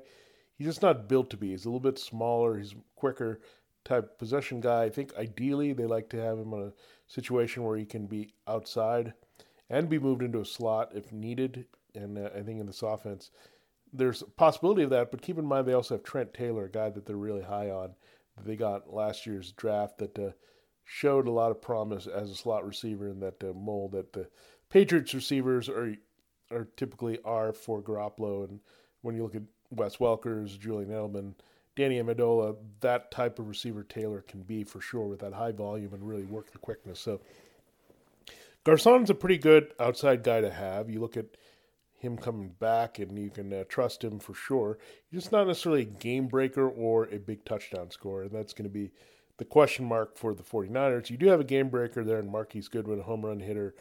He's 0.57 0.69
just 0.69 0.81
not 0.83 1.09
built 1.09 1.29
to 1.31 1.37
be. 1.37 1.51
He's 1.51 1.65
a 1.65 1.69
little 1.69 1.81
bit 1.81 1.99
smaller. 1.99 2.57
He's 2.57 2.77
quicker 2.95 3.41
type 3.85 4.17
possession 4.17 4.61
guy. 4.61 4.85
I 4.85 4.91
think 4.91 5.13
ideally 5.17 5.73
they 5.73 5.87
like 5.87 6.09
to 6.11 6.23
have 6.23 6.39
him 6.39 6.55
on 6.55 6.69
a 6.69 6.73
situation 7.09 7.65
where 7.65 7.77
he 7.77 7.85
can 7.85 8.07
be 8.07 8.33
outside 8.47 9.13
and 9.69 9.89
be 9.89 9.99
moved 9.99 10.23
into 10.23 10.41
a 10.41 10.45
slot 10.45 10.93
if 10.95 11.11
needed. 11.11 11.67
And 11.97 12.17
uh, 12.17 12.31
I 12.33 12.43
think 12.43 12.61
in 12.61 12.67
this 12.67 12.83
offense, 12.83 13.33
there's 13.93 14.23
a 14.23 14.27
possibility 14.27 14.85
of 14.85 14.91
that. 14.91 15.11
But 15.11 15.21
keep 15.23 15.37
in 15.37 15.45
mind 15.45 15.67
they 15.67 15.73
also 15.73 15.97
have 15.97 16.05
Trent 16.05 16.33
Taylor, 16.33 16.67
a 16.67 16.71
guy 16.71 16.91
that 16.91 17.07
they're 17.07 17.17
really 17.17 17.43
high 17.43 17.71
on. 17.71 17.97
They 18.45 18.55
got 18.55 18.95
last 18.95 19.27
year's 19.27 19.51
draft 19.51 19.99
that 19.99 20.17
uh, 20.17 20.31
showed 20.85 21.27
a 21.27 21.33
lot 21.33 21.51
of 21.51 21.61
promise 21.61 22.07
as 22.07 22.31
a 22.31 22.35
slot 22.35 22.67
receiver 22.67 23.09
in 23.09 23.21
that 23.21 23.43
uh, 23.43 23.53
mold 23.55 23.93
that 23.93 24.13
the 24.13 24.29
Patriots 24.71 25.15
receivers 25.15 25.69
are 25.69 25.95
are 26.51 26.69
typically 26.77 27.19
are 27.25 27.53
for 27.53 27.83
Garoppolo, 27.83 28.49
and 28.49 28.61
when 29.01 29.15
you 29.15 29.23
look 29.23 29.35
at 29.35 29.43
Wes 29.71 29.97
Welkers, 29.97 30.59
Julian 30.59 30.91
Edelman, 30.91 31.35
Danny 31.77 32.01
Amendola, 32.01 32.57
that 32.81 33.11
type 33.11 33.39
of 33.39 33.49
receiver 33.49 33.83
Taylor 33.83 34.21
can 34.21 34.43
be 34.43 34.65
for 34.65 34.81
sure 34.81 35.07
with 35.07 35.21
that 35.21 35.33
high 35.33 35.53
volume 35.53 35.95
and 35.95 36.07
really 36.07 36.25
work 36.25 36.53
the 36.53 36.59
quickness. 36.59 37.01
So 37.01 37.21
Garcon's 38.65 39.11
a 39.11 39.15
pretty 39.15 39.39
good 39.39 39.73
outside 39.81 40.23
guy 40.23 40.41
to 40.41 40.51
have. 40.51 40.91
You 40.91 41.01
look 41.01 41.17
at 41.17 41.27
him 41.99 42.19
coming 42.19 42.49
back, 42.59 42.99
and 42.99 43.19
you 43.19 43.31
can 43.31 43.53
uh, 43.53 43.65
trust 43.69 44.05
him 44.05 44.19
for 44.19 44.35
sure. 44.35 44.79
He's 45.11 45.23
just 45.23 45.33
not 45.33 45.47
necessarily 45.47 45.83
a 45.83 45.85
game 45.85 46.27
breaker 46.27 46.69
or 46.69 47.05
a 47.05 47.19
big 47.19 47.45
touchdown 47.45 47.91
scorer, 47.91 48.25
and 48.25 48.33
that's 48.33 48.53
going 48.53 48.69
to 48.69 48.75
be 48.75 48.93
the 49.39 49.45
question 49.45 49.85
mark 49.85 50.17
for 50.17 50.35
the 50.35 50.43
49ers. 50.43 51.11
You 51.11 51.17
do 51.17 51.27
have 51.29 51.41
a 51.41 51.45
game 51.45 51.69
breaker 51.69 52.05
there 52.05 52.19
in 52.19 52.31
Marquise 52.31 52.69
Goodwin, 52.69 53.01
a 53.01 53.03
home 53.03 53.25
run 53.25 53.41
hitter 53.41 53.75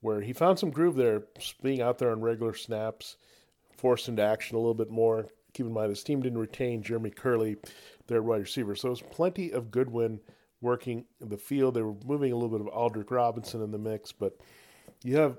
where 0.00 0.20
he 0.20 0.32
found 0.32 0.58
some 0.58 0.70
groove 0.70 0.96
there, 0.96 1.24
being 1.62 1.80
out 1.80 1.98
there 1.98 2.10
on 2.10 2.20
regular 2.20 2.54
snaps, 2.54 3.16
forced 3.76 4.08
into 4.08 4.22
action 4.22 4.56
a 4.56 4.58
little 4.58 4.74
bit 4.74 4.90
more. 4.90 5.28
Keep 5.52 5.66
in 5.66 5.72
mind, 5.72 5.90
his 5.90 6.02
team 6.02 6.22
didn't 6.22 6.38
retain 6.38 6.82
Jeremy 6.82 7.10
Kerley, 7.10 7.56
their 8.06 8.22
wide 8.22 8.40
receiver. 8.40 8.74
So 8.74 8.88
it 8.88 8.90
was 8.90 9.02
plenty 9.02 9.50
of 9.50 9.70
Goodwin 9.70 10.20
working 10.60 11.04
the 11.20 11.36
field. 11.36 11.74
They 11.74 11.82
were 11.82 11.96
moving 12.04 12.32
a 12.32 12.36
little 12.36 12.56
bit 12.56 12.66
of 12.66 12.72
Aldrick 12.72 13.10
Robinson 13.10 13.62
in 13.62 13.70
the 13.70 13.78
mix, 13.78 14.12
but 14.12 14.38
you 15.02 15.16
have 15.16 15.38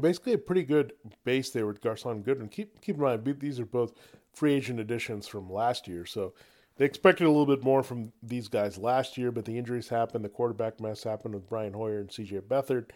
basically 0.00 0.34
a 0.34 0.38
pretty 0.38 0.62
good 0.62 0.92
base 1.24 1.50
there 1.50 1.66
with 1.66 1.80
Garcon 1.80 2.22
Goodwin. 2.22 2.48
Keep 2.48 2.80
keep 2.80 2.96
in 2.96 3.02
mind 3.02 3.24
these 3.40 3.60
are 3.60 3.66
both 3.66 3.94
free 4.32 4.54
agent 4.54 4.80
additions 4.80 5.26
from 5.26 5.50
last 5.50 5.88
year, 5.88 6.04
so 6.06 6.34
they 6.76 6.84
expected 6.84 7.24
a 7.24 7.30
little 7.30 7.46
bit 7.46 7.62
more 7.62 7.82
from 7.82 8.12
these 8.22 8.48
guys 8.48 8.78
last 8.78 9.16
year, 9.16 9.30
but 9.30 9.44
the 9.44 9.56
injuries 9.56 9.88
happened, 9.88 10.24
the 10.24 10.28
quarterback 10.28 10.80
mess 10.80 11.04
happened 11.04 11.34
with 11.34 11.48
Brian 11.48 11.72
Hoyer 11.72 12.00
and 12.00 12.12
C.J. 12.12 12.40
Beathard. 12.40 12.90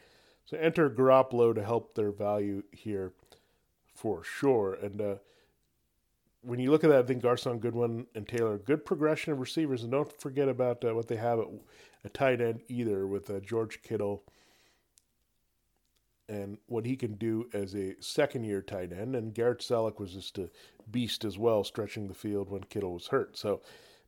So 0.45 0.57
enter 0.57 0.91
Garoppolo 0.91 1.55
to 1.55 1.63
help 1.63 1.95
their 1.95 2.11
value 2.11 2.63
here 2.73 3.13
for 3.95 4.25
sure. 4.25 4.75
And 4.75 5.01
uh, 5.01 5.15
when 6.43 6.59
you 6.59 6.71
look 6.71 6.85
at 6.85 6.91
that, 6.91 7.05
I 7.05 7.07
think 7.07 7.23
Garcon 7.23 7.59
Goodwin 7.59 8.07
and 8.15 8.27
Taylor, 8.27 8.59
good 8.59 8.85
progression 8.85 9.33
of 9.33 9.41
receivers, 9.41 9.83
and 9.83 9.93
don't 9.93 10.21
forget 10.21 10.49
about 10.49 10.85
uh, 10.85 10.95
what 10.95 11.09
they 11.09 11.17
have 11.17 11.39
at 11.39 11.47
a 12.05 12.09
tight 12.09 12.41
end 12.41 12.63
either 12.69 13.07
with 13.07 13.31
uh, 13.31 13.41
George 13.41 13.83
Kittle 13.83 14.25
and 16.29 16.59
what 16.67 16.85
he 16.85 16.97
can 16.97 17.15
do 17.15 17.49
as 17.53 17.75
a 17.75 17.95
second 18.01 18.45
year 18.45 18.61
tight 18.61 18.93
end. 18.93 19.17
And 19.17 19.35
Garrett 19.35 19.61
Celek 19.61 19.99
was 19.99 20.13
just 20.13 20.39
a 20.39 20.51
beast 20.91 21.25
as 21.25 21.39
well, 21.39 21.65
stretching 21.65 22.09
the 22.09 22.15
field 22.15 22.51
when 22.51 22.65
Kittle 22.65 22.95
was 22.95 23.09
hurt. 23.09 23.37
So 23.37 23.61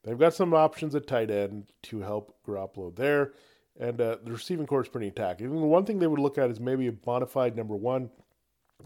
they've 0.03 0.19
got 0.19 0.35
some 0.35 0.55
options 0.55 0.95
at 0.95 1.07
tight 1.07 1.31
end 1.31 1.67
to 1.85 2.01
help 2.01 2.37
Garoppolo 2.47 2.95
there. 2.95 3.33
And 3.79 4.01
uh, 4.01 4.19
the 4.23 4.33
receiving 4.33 4.67
core 4.67 4.83
is 4.83 4.89
pretty. 4.89 5.07
Even 5.07 5.61
the 5.61 5.67
one 5.67 5.87
thing 5.87 5.99
they 5.99 6.07
would 6.07 6.21
look 6.21 6.37
at 6.37 6.51
is 6.51 6.61
maybe 6.61 6.87
a 6.87 6.93
bona 6.93 7.27
fide 7.27 7.57
number 7.57 7.77
one. 7.77 8.11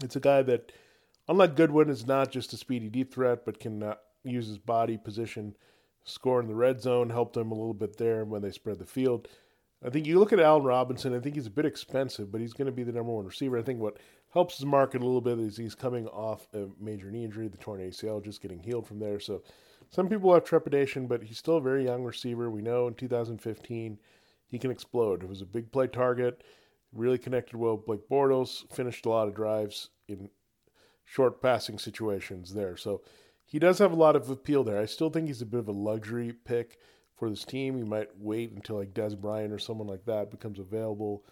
It's 0.01 0.15
a 0.15 0.21
guy 0.21 0.41
that, 0.43 0.71
unlike 1.27 1.55
Goodwin, 1.55 1.89
is 1.89 2.07
not 2.07 2.31
just 2.31 2.53
a 2.53 2.57
speedy 2.57 2.89
deep 2.89 3.13
threat, 3.13 3.45
but 3.45 3.59
can 3.59 3.83
uh, 3.83 3.95
use 4.23 4.47
his 4.47 4.57
body 4.57 4.97
position, 4.97 5.55
score 6.05 6.39
in 6.39 6.47
the 6.47 6.55
red 6.55 6.81
zone, 6.81 7.09
help 7.09 7.33
them 7.33 7.51
a 7.51 7.55
little 7.55 7.73
bit 7.73 7.97
there 7.97 8.23
when 8.23 8.41
they 8.41 8.51
spread 8.51 8.79
the 8.79 8.85
field. 8.85 9.27
I 9.85 9.89
think 9.91 10.07
you 10.07 10.17
look 10.17 10.33
at 10.33 10.39
Allen 10.39 10.63
Robinson, 10.63 11.13
I 11.13 11.19
think 11.19 11.35
he's 11.35 11.45
a 11.45 11.51
bit 11.51 11.65
expensive, 11.65 12.31
but 12.31 12.41
he's 12.41 12.53
going 12.53 12.65
to 12.65 12.71
be 12.71 12.83
the 12.83 12.91
number 12.91 13.11
one 13.11 13.25
receiver. 13.25 13.57
I 13.57 13.61
think 13.61 13.79
what 13.79 13.97
helps 14.33 14.57
his 14.57 14.65
market 14.65 15.01
a 15.01 15.05
little 15.05 15.21
bit 15.21 15.37
is 15.39 15.57
he's 15.57 15.75
coming 15.75 16.07
off 16.07 16.47
a 16.53 16.65
major 16.79 17.11
knee 17.11 17.23
injury, 17.23 17.47
the 17.47 17.57
torn 17.57 17.79
ACL, 17.79 18.23
just 18.23 18.41
getting 18.41 18.59
healed 18.59 18.87
from 18.87 18.99
there. 18.99 19.19
So 19.19 19.43
some 19.91 20.09
people 20.09 20.33
have 20.33 20.43
trepidation, 20.43 21.05
but 21.05 21.21
he's 21.23 21.37
still 21.37 21.57
a 21.57 21.61
very 21.61 21.83
young 21.83 22.03
receiver. 22.03 22.49
We 22.49 22.63
know 22.63 22.87
in 22.87 22.95
2015 22.95 23.99
he 24.47 24.59
can 24.59 24.71
explode. 24.71 25.21
It 25.21 25.29
was 25.29 25.41
a 25.41 25.45
big 25.45 25.71
play 25.71 25.85
target, 25.85 26.43
really 26.91 27.19
connected 27.19 27.55
well 27.55 27.77
with 27.77 27.85
Blake 27.85 28.09
Bortles, 28.09 28.71
finished 28.73 29.05
a 29.05 29.09
lot 29.09 29.27
of 29.27 29.35
drives 29.35 29.89
in 30.07 30.29
short 31.03 31.43
passing 31.43 31.77
situations 31.77 32.55
there. 32.55 32.75
So 32.75 33.03
he 33.45 33.59
does 33.59 33.77
have 33.77 33.91
a 33.91 33.95
lot 33.95 34.15
of 34.15 34.31
appeal 34.31 34.63
there. 34.63 34.81
I 34.81 34.85
still 34.85 35.11
think 35.11 35.27
he's 35.27 35.43
a 35.43 35.45
bit 35.45 35.59
of 35.59 35.67
a 35.67 35.73
luxury 35.73 36.33
pick 36.33 36.79
for 37.15 37.29
this 37.29 37.45
team. 37.45 37.77
You 37.77 37.85
might 37.85 38.09
wait 38.19 38.51
until 38.51 38.77
like 38.77 38.93
Dez 38.93 39.19
Bryant 39.19 39.53
or 39.53 39.59
someone 39.59 39.87
like 39.87 40.05
that 40.05 40.31
becomes 40.31 40.59
available 40.59 41.23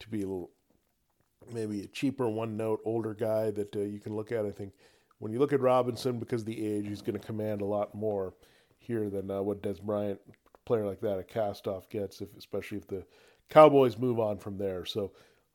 to 0.00 0.08
be 0.08 0.22
a 0.22 0.26
little 0.26 0.50
maybe 1.52 1.82
a 1.82 1.86
cheaper 1.86 2.28
one 2.28 2.56
note 2.56 2.80
older 2.84 3.14
guy 3.14 3.50
that 3.50 3.74
uh, 3.74 3.80
you 3.80 3.98
can 3.98 4.14
look 4.14 4.32
at. 4.32 4.44
I 4.44 4.50
think 4.50 4.72
when 5.18 5.32
you 5.32 5.38
look 5.38 5.52
at 5.52 5.60
Robinson 5.60 6.18
because 6.18 6.42
of 6.42 6.46
the 6.46 6.66
age, 6.66 6.86
he's 6.86 7.02
going 7.02 7.18
to 7.18 7.26
command 7.26 7.60
a 7.60 7.66
lot 7.66 7.94
more 7.94 8.34
here 8.78 9.08
than 9.10 9.30
uh, 9.30 9.42
what 9.42 9.62
Dez 9.62 9.80
Bryant 9.80 10.20
player 10.64 10.86
like 10.86 11.00
that 11.00 11.18
a 11.18 11.24
cast 11.24 11.66
off 11.66 11.88
gets, 11.88 12.20
if 12.20 12.28
especially 12.36 12.78
if 12.78 12.86
the 12.86 13.04
Cowboys 13.48 13.98
move 13.98 14.18
on 14.18 14.38
from 14.38 14.56
there. 14.56 14.84
So 14.84 15.12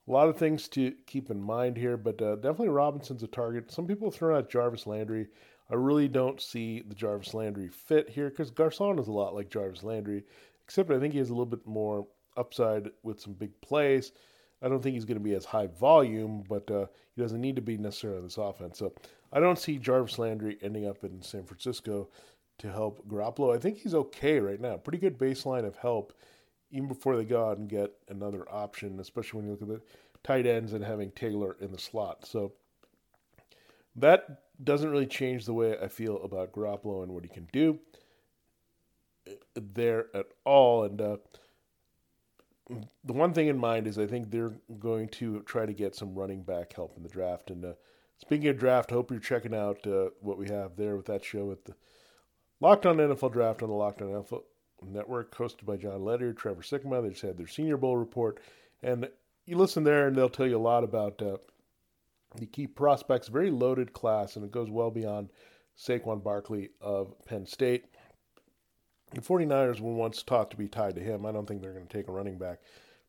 a 0.07 0.11
lot 0.11 0.29
of 0.29 0.37
things 0.37 0.67
to 0.69 0.93
keep 1.07 1.31
in 1.31 1.41
mind 1.41 1.77
here, 1.77 1.97
but 1.97 2.21
uh, 2.21 2.35
definitely 2.35 2.69
Robinson's 2.69 3.23
a 3.23 3.27
target. 3.27 3.71
Some 3.71 3.87
people 3.87 4.11
throw 4.11 4.37
out 4.37 4.49
Jarvis 4.49 4.85
Landry. 4.85 5.27
I 5.69 5.75
really 5.75 6.07
don't 6.07 6.39
see 6.41 6.81
the 6.81 6.95
Jarvis 6.95 7.33
Landry 7.33 7.69
fit 7.69 8.09
here 8.09 8.29
because 8.29 8.51
Garcon 8.51 8.99
is 8.99 9.07
a 9.07 9.11
lot 9.11 9.33
like 9.33 9.49
Jarvis 9.49 9.83
Landry, 9.83 10.23
except 10.63 10.91
I 10.91 10.99
think 10.99 11.13
he 11.13 11.19
has 11.19 11.29
a 11.29 11.33
little 11.33 11.45
bit 11.45 11.65
more 11.65 12.07
upside 12.37 12.89
with 13.03 13.19
some 13.19 13.33
big 13.33 13.59
plays. 13.61 14.11
I 14.61 14.69
don't 14.69 14.81
think 14.81 14.93
he's 14.93 15.05
going 15.05 15.17
to 15.17 15.23
be 15.23 15.33
as 15.33 15.45
high 15.45 15.67
volume, 15.67 16.43
but 16.47 16.69
uh, 16.69 16.85
he 17.15 17.21
doesn't 17.21 17.41
need 17.41 17.55
to 17.55 17.61
be 17.61 17.77
necessarily 17.77 18.19
on 18.19 18.25
this 18.25 18.37
offense. 18.37 18.77
So 18.77 18.93
I 19.33 19.39
don't 19.39 19.59
see 19.59 19.77
Jarvis 19.77 20.19
Landry 20.19 20.57
ending 20.61 20.87
up 20.87 21.03
in 21.03 21.21
San 21.21 21.43
Francisco 21.43 22.09
to 22.59 22.71
help 22.71 23.07
Garoppolo. 23.07 23.55
I 23.55 23.59
think 23.59 23.77
he's 23.77 23.95
okay 23.95 24.39
right 24.39 24.61
now. 24.61 24.77
Pretty 24.77 24.97
good 24.97 25.17
baseline 25.17 25.65
of 25.65 25.75
help, 25.77 26.13
even 26.71 26.87
before 26.87 27.17
they 27.17 27.25
go 27.25 27.49
out 27.49 27.57
and 27.57 27.69
get 27.69 27.91
another 28.07 28.49
option, 28.49 28.99
especially 28.99 29.37
when 29.37 29.45
you 29.45 29.51
look 29.51 29.61
at 29.61 29.67
the 29.67 29.81
tight 30.23 30.45
ends 30.45 30.73
and 30.73 30.83
having 30.83 31.11
Taylor 31.11 31.57
in 31.59 31.71
the 31.71 31.77
slot. 31.77 32.25
So 32.25 32.53
that 33.95 34.41
doesn't 34.63 34.89
really 34.89 35.05
change 35.05 35.45
the 35.45 35.53
way 35.53 35.77
I 35.77 35.87
feel 35.87 36.21
about 36.23 36.51
Garoppolo 36.51 37.03
and 37.03 37.11
what 37.11 37.23
he 37.23 37.29
can 37.29 37.47
do 37.51 37.79
there 39.55 40.07
at 40.13 40.27
all. 40.45 40.83
And 40.83 41.01
uh, 41.01 41.17
the 43.03 43.13
one 43.13 43.33
thing 43.33 43.47
in 43.47 43.57
mind 43.57 43.87
is 43.87 43.97
I 43.97 44.07
think 44.07 44.29
they're 44.29 44.53
going 44.79 45.09
to 45.09 45.41
try 45.41 45.65
to 45.65 45.73
get 45.73 45.95
some 45.95 46.15
running 46.15 46.43
back 46.43 46.73
help 46.73 46.95
in 46.97 47.03
the 47.03 47.09
draft. 47.09 47.51
And 47.51 47.65
uh, 47.65 47.73
speaking 48.17 48.47
of 48.47 48.57
draft, 48.57 48.91
I 48.91 48.95
hope 48.95 49.11
you're 49.11 49.19
checking 49.19 49.55
out 49.55 49.85
uh, 49.85 50.09
what 50.21 50.37
we 50.37 50.49
have 50.49 50.75
there 50.75 50.95
with 50.95 51.05
that 51.07 51.23
show 51.23 51.45
with 51.45 51.65
the 51.65 51.75
Locked 52.61 52.85
On 52.85 52.97
NFL 52.97 53.33
Draft 53.33 53.61
on 53.61 53.69
the 53.69 53.75
Locked 53.75 54.01
On 54.01 54.07
NFL 54.07 54.43
Network, 54.81 55.35
hosted 55.35 55.65
by 55.65 55.77
Jon 55.77 56.03
Ledyard, 56.03 56.37
Trevor 56.37 56.61
Sikkema. 56.61 57.01
They 57.01 57.09
just 57.09 57.21
had 57.21 57.37
their 57.37 57.47
Senior 57.47 57.77
Bowl 57.77 57.97
report, 57.97 58.39
and 58.81 59.09
you 59.45 59.57
listen 59.57 59.83
there, 59.83 60.07
and 60.07 60.15
they'll 60.15 60.29
tell 60.29 60.47
you 60.47 60.57
a 60.57 60.59
lot 60.59 60.83
about 60.83 61.21
uh, 61.21 61.37
the 62.37 62.45
key 62.45 62.67
prospects. 62.67 63.27
Very 63.27 63.51
loaded 63.51 63.93
class, 63.93 64.35
and 64.35 64.45
it 64.45 64.51
goes 64.51 64.69
well 64.69 64.91
beyond 64.91 65.29
Saquon 65.77 66.23
Barkley 66.23 66.69
of 66.81 67.13
Penn 67.25 67.45
State. 67.45 67.85
The 69.13 69.21
49ers 69.21 69.79
were 69.79 69.93
once 69.93 70.23
taught 70.23 70.51
to 70.51 70.57
be 70.57 70.67
tied 70.67 70.95
to 70.95 71.01
him. 71.01 71.25
I 71.25 71.31
don't 71.31 71.47
think 71.47 71.61
they're 71.61 71.73
going 71.73 71.87
to 71.87 71.97
take 71.97 72.07
a 72.07 72.11
running 72.11 72.37
back 72.37 72.59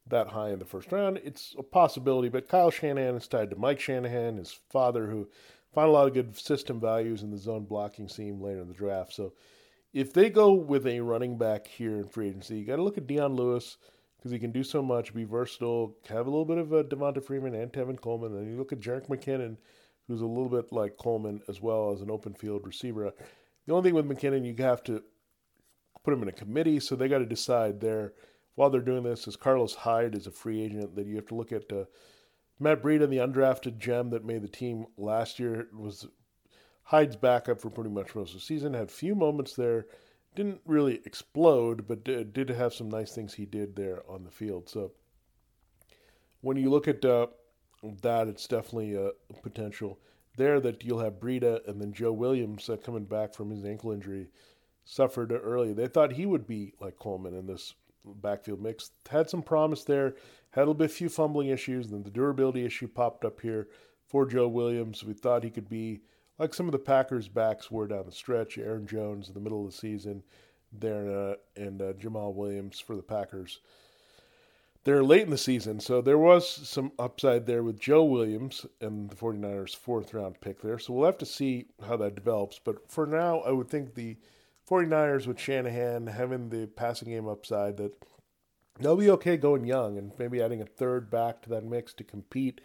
that 0.09 0.29
high 0.29 0.51
in 0.51 0.59
the 0.59 0.65
first 0.65 0.93
round. 0.93 1.21
It's 1.25 1.55
a 1.59 1.63
possibility, 1.63 2.29
but 2.29 2.49
Kyle 2.49 2.71
Shanahan 2.71 3.17
is 3.17 3.27
tied 3.27 3.51
to 3.51 3.57
Mike 3.57 3.81
Shanahan, 3.81 4.37
his 4.37 4.59
father, 4.71 5.07
who 5.07 5.29
found 5.75 5.89
a 5.89 5.93
lot 5.93 6.07
of 6.07 6.15
good 6.15 6.37
system 6.37 6.81
values 6.81 7.23
in 7.23 7.31
the 7.31 7.39
zone 7.39 7.65
blocking 7.65 8.09
scheme 8.09 8.41
later 8.41 8.61
in 8.61 8.69
the 8.69 8.75
draft. 8.75 9.13
So 9.13 9.33
if 9.93 10.13
they 10.13 10.31
go 10.31 10.53
with 10.53 10.87
a 10.87 11.01
running 11.01 11.39
back 11.39 11.67
here 11.67 11.97
in 11.97 12.09
free 12.09 12.29
agency, 12.29 12.59
you 12.59 12.65
got 12.65 12.77
to 12.77 12.83
look 12.83 12.99
at 12.99 13.07
Dion 13.07 13.35
Lewis 13.35 13.79
because 14.17 14.33
he 14.33 14.39
can 14.39 14.53
do 14.53 14.63
so 14.63 14.83
much, 14.83 15.15
be 15.15 15.25
versatile, 15.25 15.97
have 16.09 16.27
a 16.27 16.31
little 16.31 16.45
bit 16.45 16.59
of 16.59 16.73
a 16.73 16.85
Devonta 16.85 17.23
Freeman 17.23 17.55
and 17.55 17.73
Tevin 17.73 18.01
Coleman. 18.01 18.37
And 18.37 18.51
you 18.51 18.57
look 18.57 18.73
at 18.73 18.81
Jerick 18.81 19.09
McKinnon, 19.09 19.57
who's 20.09 20.21
a 20.21 20.27
little 20.27 20.49
bit 20.49 20.73
like 20.73 20.97
Coleman 20.97 21.41
as 21.49 21.61
well 21.61 21.93
as 21.93 22.01
an 22.01 22.11
open 22.11 22.35
field 22.35 22.67
receiver. 22.67 23.13
The 23.67 23.75
only 23.75 23.89
thing 23.89 23.95
with 23.95 24.09
McKinnon, 24.09 24.45
you 24.47 24.55
have 24.65 24.83
to 24.85 25.03
put 26.05 26.15
him 26.15 26.23
in 26.23 26.29
a 26.29 26.33
committee, 26.33 26.81
so 26.81 26.95
they 26.95 27.09
got 27.09 27.19
to 27.19 27.27
decide 27.27 27.81
there 27.81 28.13
while 28.55 28.71
they're 28.71 28.81
doing 28.81 29.03
this. 29.03 29.27
Is 29.27 29.37
Carlos 29.37 29.75
Hyde 29.75 30.15
is 30.15 30.27
a 30.27 30.31
free 30.31 30.63
agent 30.63 30.95
that 30.95 31.07
you 31.07 31.17
have 31.17 31.27
to 31.27 31.35
look 31.35 31.53
at. 31.53 31.71
Uh, 31.73 31.85
Matt 32.59 32.83
Breida, 32.83 33.09
the 33.09 33.19
undrafted 33.19 33.79
gem 33.79 34.11
that 34.11 34.25
made 34.25 34.43
the 34.43 34.49
team 34.49 34.87
last 34.97 35.39
year, 35.39 35.69
was 35.75 36.07
Hyde's 36.85 37.17
backup 37.17 37.61
for 37.61 37.69
pretty 37.69 37.91
much 37.91 38.15
most 38.15 38.31
of 38.31 38.37
the 38.37 38.41
season. 38.41 38.73
Had 38.73 38.91
few 38.91 39.15
moments 39.15 39.55
there, 39.55 39.87
didn't 40.37 40.61
really 40.65 41.01
explode, 41.05 41.89
but 41.89 42.05
did, 42.05 42.33
did 42.33 42.49
have 42.51 42.73
some 42.73 42.89
nice 42.89 43.13
things 43.13 43.35
he 43.35 43.47
did 43.47 43.75
there 43.75 44.03
on 44.09 44.23
the 44.23 44.31
field. 44.31 44.69
So 44.69 44.93
when 46.43 46.57
you 46.57 46.71
look 46.71 46.87
at 46.87 47.05
uh, 47.05 47.27
that, 48.03 48.29
it's 48.29 48.47
definitely 48.47 48.95
a 48.95 49.11
potential 49.43 49.99
there 50.37 50.61
that 50.61 50.85
you'll 50.85 51.01
have 51.01 51.15
Breida 51.15 51.67
and 51.67 51.81
then 51.81 51.93
Joe 51.93 52.13
Williams 52.13 52.69
uh, 52.69 52.77
coming 52.77 53.05
back 53.05 53.35
from 53.35 53.51
his 53.51 53.65
ankle 53.65 53.91
injury 53.91 54.29
suffered 54.85 55.33
early. 55.33 55.73
They 55.73 55.89
thought 55.89 56.13
he 56.13 56.27
would 56.27 56.47
be 56.47 56.75
like 56.79 56.99
Coleman 56.99 57.35
in 57.35 57.47
this 57.47 57.75
backfield 58.05 58.63
mix. 58.63 58.91
Had 59.11 59.29
some 59.29 59.43
promise 59.43 59.83
there. 59.83 60.15
Had 60.51 60.61
a 60.61 60.67
little 60.69 60.75
bit 60.75 60.91
few 60.91 61.09
fumbling 61.09 61.49
issues. 61.49 61.89
Then 61.89 62.03
the 62.03 62.11
durability 62.11 62.65
issue 62.65 62.87
popped 62.87 63.25
up 63.25 63.41
here 63.41 63.69
for 64.07 64.27
Joe 64.27 64.47
Williams. 64.47 65.03
We 65.03 65.15
thought 65.15 65.43
he 65.43 65.51
could 65.51 65.69
be 65.69 66.03
like 66.39 66.55
some 66.55 66.67
of 66.67 66.73
the 66.73 66.79
Packers 66.79 67.29
backs 67.29 67.71
were 67.71 67.87
down 67.87 68.07
the 68.07 68.13
stretch. 68.13 68.59
Aaron 68.59 68.87
Jones 68.87 69.29
in 69.29 69.35
the 69.35 69.41
middle 69.41 69.65
of 69.65 69.73
the 69.73 69.77
season 69.77 70.23
there 70.73 71.11
uh, 71.11 71.35
and 71.57 71.81
uh, 71.81 71.93
Jamaal 71.95 72.35
Williams 72.35 72.81
for 72.81 72.97
the 72.97 73.03
Packers. 73.03 73.61
They're 74.85 75.03
late 75.03 75.23
in 75.23 75.31
the 75.31 75.39
season, 75.39 75.81
so 75.81 76.01
there 76.01 76.19
was 76.19 76.49
some 76.49 76.93
upside 76.97 77.47
there 77.47 77.65
with 77.65 77.81
Joe 77.81 78.05
Williams 78.05 78.67
and 78.81 79.11
the 79.11 79.17
49ers' 79.17 79.75
fourth 79.75 80.15
round 80.15 80.41
pick 80.41 80.63
there. 80.63 80.79
So 80.79 80.93
we'll 80.93 81.07
have 81.07 81.19
to 81.19 81.27
see 81.27 81.67
how 81.85 81.97
that 81.97 82.15
develops. 82.15 82.61
But 82.63 82.89
for 82.89 83.05
now, 83.05 83.41
I 83.41 83.51
would 83.51 83.69
think 83.69 83.95
the 83.95 84.17
49ers 84.71 85.27
with 85.27 85.41
Shanahan 85.41 86.07
having 86.07 86.51
the 86.51 86.69
passing 86.69 87.09
game 87.09 87.27
upside 87.27 87.77
that 87.79 88.01
they'll 88.79 88.97
be 88.97 89.11
okay 89.11 89.37
going 89.37 89.65
young 89.65 89.99
and 89.99 90.13
maybe 90.21 90.41
adding 90.41 90.61
a 90.61 90.67
third 90.67 91.11
back 91.11 91.43
to 91.43 91.49
that 91.51 91.65
mix 91.65 91.93
to 91.95 92.05
compete. 92.05 92.61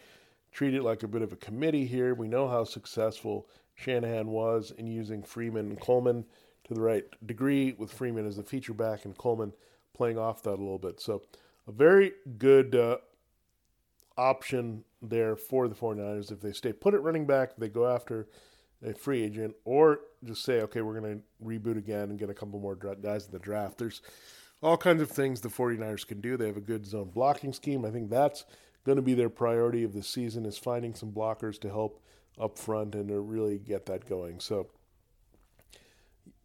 Treat 0.52 0.76
it 0.76 0.84
like 0.84 1.02
a 1.02 1.08
bit 1.08 1.24
of 1.24 1.32
a 1.32 1.38
committee 1.38 1.86
here. 1.86 2.14
We 2.14 2.28
know 2.28 2.48
how 2.48 2.66
successful 2.66 3.48
Shanahan 3.82 4.28
was 4.28 4.72
in 4.78 4.88
using 4.88 5.24
Freeman 5.24 5.70
and 5.70 5.80
Coleman 5.80 6.26
to 6.66 6.74
the 6.74 6.82
right 6.82 7.06
degree, 7.26 7.74
with 7.78 7.92
Freeman 7.92 8.28
as 8.28 8.38
the 8.38 8.44
feature 8.44 8.74
back 8.74 9.06
and 9.06 9.18
Coleman 9.18 9.54
playing 9.94 10.18
off 10.18 10.44
that 10.44 10.52
a 10.52 10.52
little 10.52 10.78
bit. 10.78 11.02
So, 11.02 11.24
a 11.68 11.72
very 11.72 12.14
good 12.38 12.76
uh, 12.76 12.98
option 14.18 14.84
there 15.02 15.36
for 15.36 15.68
the 15.68 15.76
49ers 15.76 16.32
if 16.32 16.42
they 16.42 16.52
stay 16.52 16.74
put 16.74 16.94
at 16.94 17.02
running 17.02 17.26
back, 17.26 17.56
they 17.58 17.70
go 17.70 17.88
after 17.88 18.28
a 18.84 18.94
free 18.94 19.24
agent, 19.24 19.56
or 19.64 20.00
just 20.24 20.44
say, 20.44 20.62
okay, 20.62 20.82
we're 20.82 21.00
going 21.00 21.18
to 21.18 21.46
reboot 21.46 21.78
again 21.78 22.10
and 22.10 22.18
get 22.18 22.30
a 22.30 22.34
couple 22.34 22.60
more 22.60 22.76
guys 22.76 23.26
in 23.26 23.32
the 23.32 23.40
draft. 23.40 23.78
There's 23.78 24.02
all 24.62 24.78
kinds 24.78 25.02
of 25.02 25.10
things 25.10 25.42
the 25.42 25.50
49ers 25.50 26.08
can 26.08 26.22
do. 26.22 26.38
They 26.38 26.48
have 26.48 26.58
a 26.58 26.62
good 26.62 26.86
zone 26.86 27.12
blocking 27.14 27.54
scheme. 27.54 27.86
I 27.86 27.92
think 27.92 28.10
that's 28.10 28.46
going 28.84 28.96
to 28.96 29.02
be 29.02 29.14
their 29.14 29.30
priority 29.30 29.84
of 29.84 29.94
the 29.94 30.04
season 30.04 30.46
is 30.46 30.58
finding 30.58 30.96
some 30.96 31.12
blockers 31.12 31.60
to 31.62 31.70
help 31.70 32.02
up 32.40 32.58
front 32.58 32.96
and 32.96 33.10
to 33.10 33.20
really 33.20 33.60
get 33.60 33.86
that 33.88 34.08
going. 34.08 34.40
So 34.40 34.68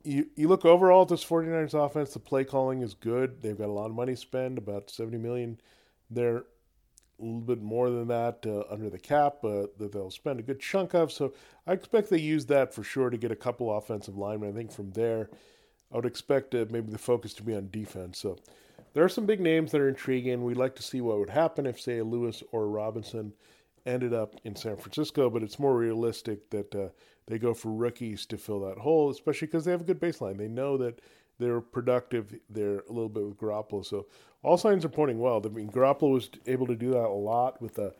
you 0.04 0.28
you 0.36 0.48
look 0.48 0.64
overall 0.64 1.02
at 1.02 1.08
this 1.08 1.24
49ers 1.24 1.74
offense, 1.74 2.12
the 2.12 2.18
play 2.18 2.44
calling 2.44 2.82
is 2.82 2.94
good. 2.94 3.42
They've 3.42 3.58
got 3.58 3.68
a 3.68 3.72
lot 3.72 3.86
of 3.86 3.94
money 3.94 4.14
spent, 4.14 4.58
about 4.58 4.90
70 4.90 5.18
million 5.18 5.60
there 6.10 6.44
a 7.18 7.24
little 7.24 7.40
bit 7.40 7.62
more 7.62 7.88
than 7.90 8.08
that 8.08 8.44
uh, 8.46 8.64
under 8.70 8.90
the 8.90 8.98
cap 8.98 9.42
uh, 9.42 9.66
that 9.78 9.90
they'll 9.92 10.10
spend 10.10 10.38
a 10.38 10.42
good 10.42 10.60
chunk 10.60 10.94
of. 10.94 11.10
So 11.10 11.32
I 11.66 11.72
expect 11.72 12.10
they 12.10 12.20
use 12.20 12.46
that 12.46 12.74
for 12.74 12.84
sure 12.84 13.10
to 13.10 13.16
get 13.16 13.30
a 13.30 13.36
couple 13.36 13.74
offensive 13.76 14.16
linemen. 14.16 14.50
I 14.50 14.52
think 14.52 14.70
from 14.70 14.90
there, 14.90 15.30
I 15.90 15.96
would 15.96 16.06
expect 16.06 16.54
uh, 16.54 16.66
maybe 16.70 16.92
the 16.92 16.98
focus 16.98 17.32
to 17.34 17.42
be 17.42 17.54
on 17.54 17.70
defense. 17.70 18.18
So 18.18 18.36
there 18.92 19.04
are 19.04 19.08
some 19.08 19.24
big 19.24 19.40
names 19.40 19.72
that 19.72 19.80
are 19.80 19.88
intriguing. 19.88 20.44
We'd 20.44 20.56
like 20.56 20.74
to 20.76 20.82
see 20.82 21.00
what 21.00 21.18
would 21.18 21.30
happen 21.30 21.66
if, 21.66 21.80
say, 21.80 22.02
Lewis 22.02 22.42
or 22.52 22.68
Robinson 22.68 23.32
ended 23.86 24.12
up 24.12 24.34
in 24.44 24.56
San 24.56 24.76
Francisco, 24.76 25.30
but 25.30 25.42
it's 25.42 25.58
more 25.58 25.76
realistic 25.76 26.50
that 26.50 26.74
uh, 26.74 26.88
they 27.26 27.38
go 27.38 27.54
for 27.54 27.70
rookies 27.70 28.26
to 28.26 28.36
fill 28.36 28.60
that 28.60 28.78
hole, 28.78 29.10
especially 29.10 29.46
because 29.46 29.64
they 29.64 29.70
have 29.70 29.80
a 29.80 29.84
good 29.84 30.00
baseline. 30.00 30.36
They 30.36 30.48
know 30.48 30.76
that 30.78 31.00
they're 31.38 31.60
productive. 31.60 32.34
They're 32.48 32.80
a 32.80 32.92
little 32.92 33.08
bit 33.08 33.24
with 33.24 33.38
Garoppolo. 33.38 33.84
So 33.84 34.06
all 34.42 34.56
signs 34.56 34.84
are 34.84 34.90
pointing 34.90 35.18
well. 35.18 35.42
I 35.44 35.48
mean, 35.48 35.70
Garoppolo 35.70 36.12
was 36.12 36.30
able 36.46 36.66
to 36.66 36.76
do 36.76 36.90
that 36.90 37.06
a 37.06 37.08
lot 37.08 37.60
with 37.60 37.78
uh, 37.78 37.90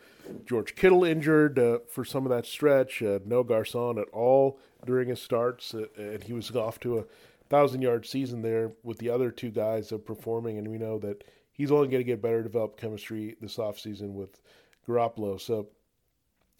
George 0.47 0.75
Kittle 0.75 1.05
injured 1.05 1.59
uh, 1.59 1.79
for 1.89 2.05
some 2.05 2.25
of 2.25 2.31
that 2.31 2.47
stretch. 2.47 3.03
Uh, 3.03 3.19
no 3.25 3.43
Garcon 3.43 3.99
at 3.99 4.09
all 4.13 4.59
during 4.85 5.09
his 5.09 5.21
starts, 5.21 5.75
uh, 5.75 5.87
and 5.97 6.23
he 6.23 6.33
was 6.33 6.55
off 6.55 6.79
to 6.81 6.99
a 6.99 7.05
thousand 7.49 7.83
yard 7.83 8.07
season 8.07 8.43
there 8.43 8.73
with 8.83 8.99
the 8.99 9.11
other 9.11 9.31
two 9.31 9.51
guys 9.51 9.93
performing. 10.05 10.59
And 10.59 10.69
we 10.69 10.79
know 10.79 10.99
that 11.01 11.25
he's 11.53 11.73
only 11.73 11.89
going 11.89 12.01
to 12.01 12.05
get 12.05 12.23
better, 12.23 12.43
develop 12.43 12.79
chemistry 12.79 13.37
this 13.41 13.57
offseason 13.57 14.13
with 14.13 14.41
Garoppolo. 14.87 15.41
So 15.41 15.69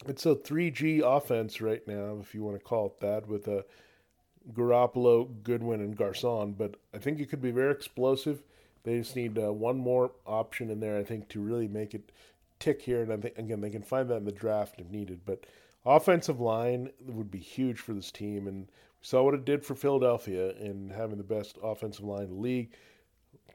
it's 0.05 0.25
a 0.25 0.35
3G 0.35 1.01
offense 1.03 1.61
right 1.61 1.85
now, 1.87 2.17
if 2.21 2.35
you 2.35 2.43
want 2.43 2.57
to 2.57 2.63
call 2.63 2.87
it 2.87 2.99
that, 2.99 3.27
with 3.27 3.47
a 3.47 3.65
Garoppolo, 4.53 5.43
Goodwin, 5.43 5.81
and 5.81 5.97
Garcon. 5.97 6.53
But 6.53 6.75
I 6.93 6.99
think 6.99 7.19
it 7.19 7.29
could 7.29 7.41
be 7.41 7.51
very 7.51 7.71
explosive. 7.71 8.43
They 8.83 8.99
just 8.99 9.15
need 9.15 9.37
uh, 9.37 9.51
one 9.51 9.77
more 9.77 10.11
option 10.25 10.69
in 10.69 10.79
there, 10.79 10.97
I 10.97 11.03
think, 11.03 11.27
to 11.29 11.41
really 11.41 11.67
make 11.67 11.93
it 11.93 12.11
tick 12.59 12.81
here. 12.81 13.01
And 13.01 13.11
I 13.11 13.17
think, 13.17 13.37
again, 13.37 13.61
they 13.61 13.69
can 13.69 13.81
find 13.81 14.09
that 14.09 14.17
in 14.17 14.25
the 14.25 14.31
draft 14.31 14.79
if 14.79 14.89
needed. 14.89 15.21
But 15.25 15.45
offensive 15.85 16.39
line 16.39 16.91
would 17.05 17.31
be 17.31 17.39
huge 17.39 17.79
for 17.79 17.93
this 17.93 18.11
team. 18.11 18.47
And 18.47 18.67
we 18.67 19.01
saw 19.01 19.23
what 19.23 19.33
it 19.33 19.45
did 19.45 19.65
for 19.65 19.75
Philadelphia 19.75 20.51
in 20.51 20.89
having 20.89 21.17
the 21.17 21.23
best 21.23 21.57
offensive 21.61 22.05
line 22.05 22.23
in 22.23 22.29
the 22.29 22.41
league. 22.41 22.73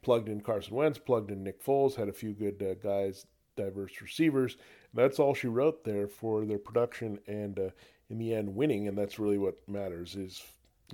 Plugged 0.02 0.28
in 0.28 0.40
Carson 0.40 0.74
Wentz, 0.74 0.98
plugged 0.98 1.30
in 1.30 1.44
Nick 1.44 1.64
Foles, 1.64 1.94
had 1.94 2.08
a 2.08 2.12
few 2.12 2.32
good 2.32 2.60
uh, 2.60 2.74
guys, 2.74 3.24
diverse 3.56 4.00
receivers. 4.00 4.56
That's 4.94 5.18
all 5.18 5.35
she 5.35 5.49
wrote 5.49 5.85
there 5.85 6.09
for 6.09 6.44
their 6.44 6.59
production 6.59 7.18
and 7.26 7.59
uh, 7.59 7.71
in 8.11 8.18
the 8.18 8.35
end 8.35 8.54
winning. 8.54 8.88
And 8.88 8.97
that's 8.97 9.18
really 9.18 9.38
what 9.38 9.56
matters 9.68 10.16
is 10.16 10.42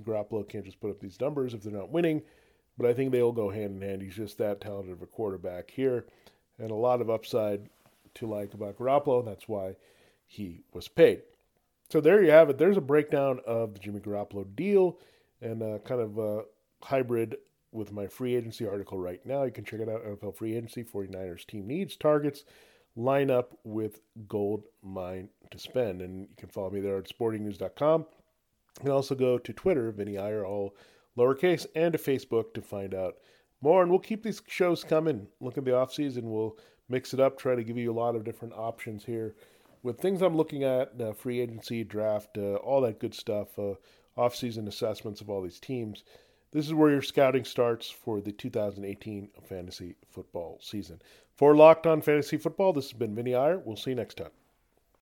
Garoppolo 0.03 0.47
can't 0.47 0.65
just 0.65 0.79
put 0.79 0.91
up 0.91 0.99
these 0.99 1.19
numbers 1.19 1.53
if 1.53 1.61
they're 1.61 1.73
not 1.73 1.91
winning, 1.91 2.21
but 2.77 2.87
I 2.87 2.93
think 2.93 3.11
they'll 3.11 3.31
go 3.31 3.49
hand 3.49 3.81
in 3.81 3.87
hand. 3.87 4.01
He's 4.01 4.15
just 4.15 4.37
that 4.37 4.61
talented 4.61 4.93
of 4.93 5.01
a 5.01 5.07
quarterback 5.07 5.71
here, 5.71 6.05
and 6.57 6.71
a 6.71 6.75
lot 6.75 7.01
of 7.01 7.09
upside 7.09 7.69
to 8.15 8.27
like 8.27 8.53
about 8.53 8.77
Garoppolo, 8.77 9.19
and 9.19 9.27
that's 9.27 9.47
why 9.47 9.75
he 10.25 10.63
was 10.73 10.87
paid. 10.87 11.21
So 11.89 11.99
there 11.99 12.23
you 12.23 12.31
have 12.31 12.49
it. 12.49 12.57
There's 12.57 12.77
a 12.77 12.81
breakdown 12.81 13.39
of 13.45 13.73
the 13.73 13.79
Jimmy 13.79 13.99
Garoppolo 13.99 14.45
deal 14.55 14.99
and 15.41 15.61
a 15.61 15.79
kind 15.79 16.01
of 16.01 16.17
a 16.17 16.43
hybrid 16.83 17.37
with 17.71 17.91
my 17.91 18.07
free 18.07 18.35
agency 18.35 18.67
article 18.67 18.97
right 18.97 19.23
now. 19.25 19.43
You 19.43 19.51
can 19.51 19.65
check 19.65 19.79
it 19.79 19.89
out 19.89 20.03
NFL 20.03 20.35
Free 20.35 20.55
Agency, 20.55 20.83
49ers 20.83 21.45
team 21.45 21.67
needs, 21.67 21.95
targets, 21.95 22.43
line 22.95 23.29
up 23.29 23.57
with 23.63 24.01
gold 24.27 24.63
mine 24.81 25.29
to 25.51 25.59
spend. 25.59 26.01
And 26.01 26.21
you 26.21 26.35
can 26.37 26.49
follow 26.49 26.71
me 26.71 26.81
there 26.81 26.97
at 26.97 27.09
sportingnews.com. 27.09 28.01
You 28.01 28.81
can 28.81 28.91
also 28.91 29.15
go 29.15 29.37
to 29.37 29.53
Twitter, 29.53 29.91
Vinny 29.91 30.17
Iyer, 30.17 30.45
all 30.45 30.75
lowercase, 31.17 31.65
and 31.75 31.93
to 31.93 31.99
Facebook 31.99 32.53
to 32.53 32.61
find 32.61 32.93
out 32.93 33.15
more. 33.61 33.81
And 33.81 33.91
we'll 33.91 33.99
keep 33.99 34.23
these 34.23 34.41
shows 34.47 34.83
coming. 34.83 35.27
Look 35.39 35.57
at 35.57 35.65
the 35.65 35.75
off 35.75 35.93
season. 35.93 36.31
We'll 36.31 36.57
mix 36.87 37.13
it 37.13 37.19
up, 37.19 37.37
try 37.37 37.55
to 37.55 37.63
give 37.63 37.77
you 37.77 37.91
a 37.91 37.93
lot 37.93 38.15
of 38.15 38.23
different 38.23 38.53
options 38.55 39.05
here 39.05 39.35
with 39.83 39.99
things 39.99 40.21
I'm 40.21 40.35
looking 40.35 40.63
at, 40.63 40.99
uh, 40.99 41.13
free 41.13 41.39
agency, 41.39 41.83
draft, 41.83 42.37
uh, 42.37 42.55
all 42.55 42.81
that 42.81 42.99
good 42.99 43.13
stuff, 43.13 43.57
uh, 43.57 43.75
off 44.17 44.35
season 44.35 44.67
assessments 44.67 45.21
of 45.21 45.29
all 45.29 45.41
these 45.41 45.59
teams. 45.59 46.03
This 46.51 46.65
is 46.65 46.73
where 46.73 46.89
your 46.89 47.03
scouting 47.03 47.45
starts 47.45 47.89
for 47.91 48.21
the 48.21 48.31
2018 48.31 49.29
fantasy 49.47 49.95
football 50.09 50.57
season. 50.61 50.99
For 51.35 51.55
Locked 51.55 51.85
On 51.85 52.01
Fantasy 52.01 52.37
Football, 52.37 52.73
this 52.73 52.89
has 52.89 52.97
been 52.97 53.13
Vinny 53.13 53.35
Iyer. 53.35 53.59
We'll 53.59 53.75
see 53.75 53.91
you 53.91 53.95
next 53.95 54.17
time. 54.17 54.31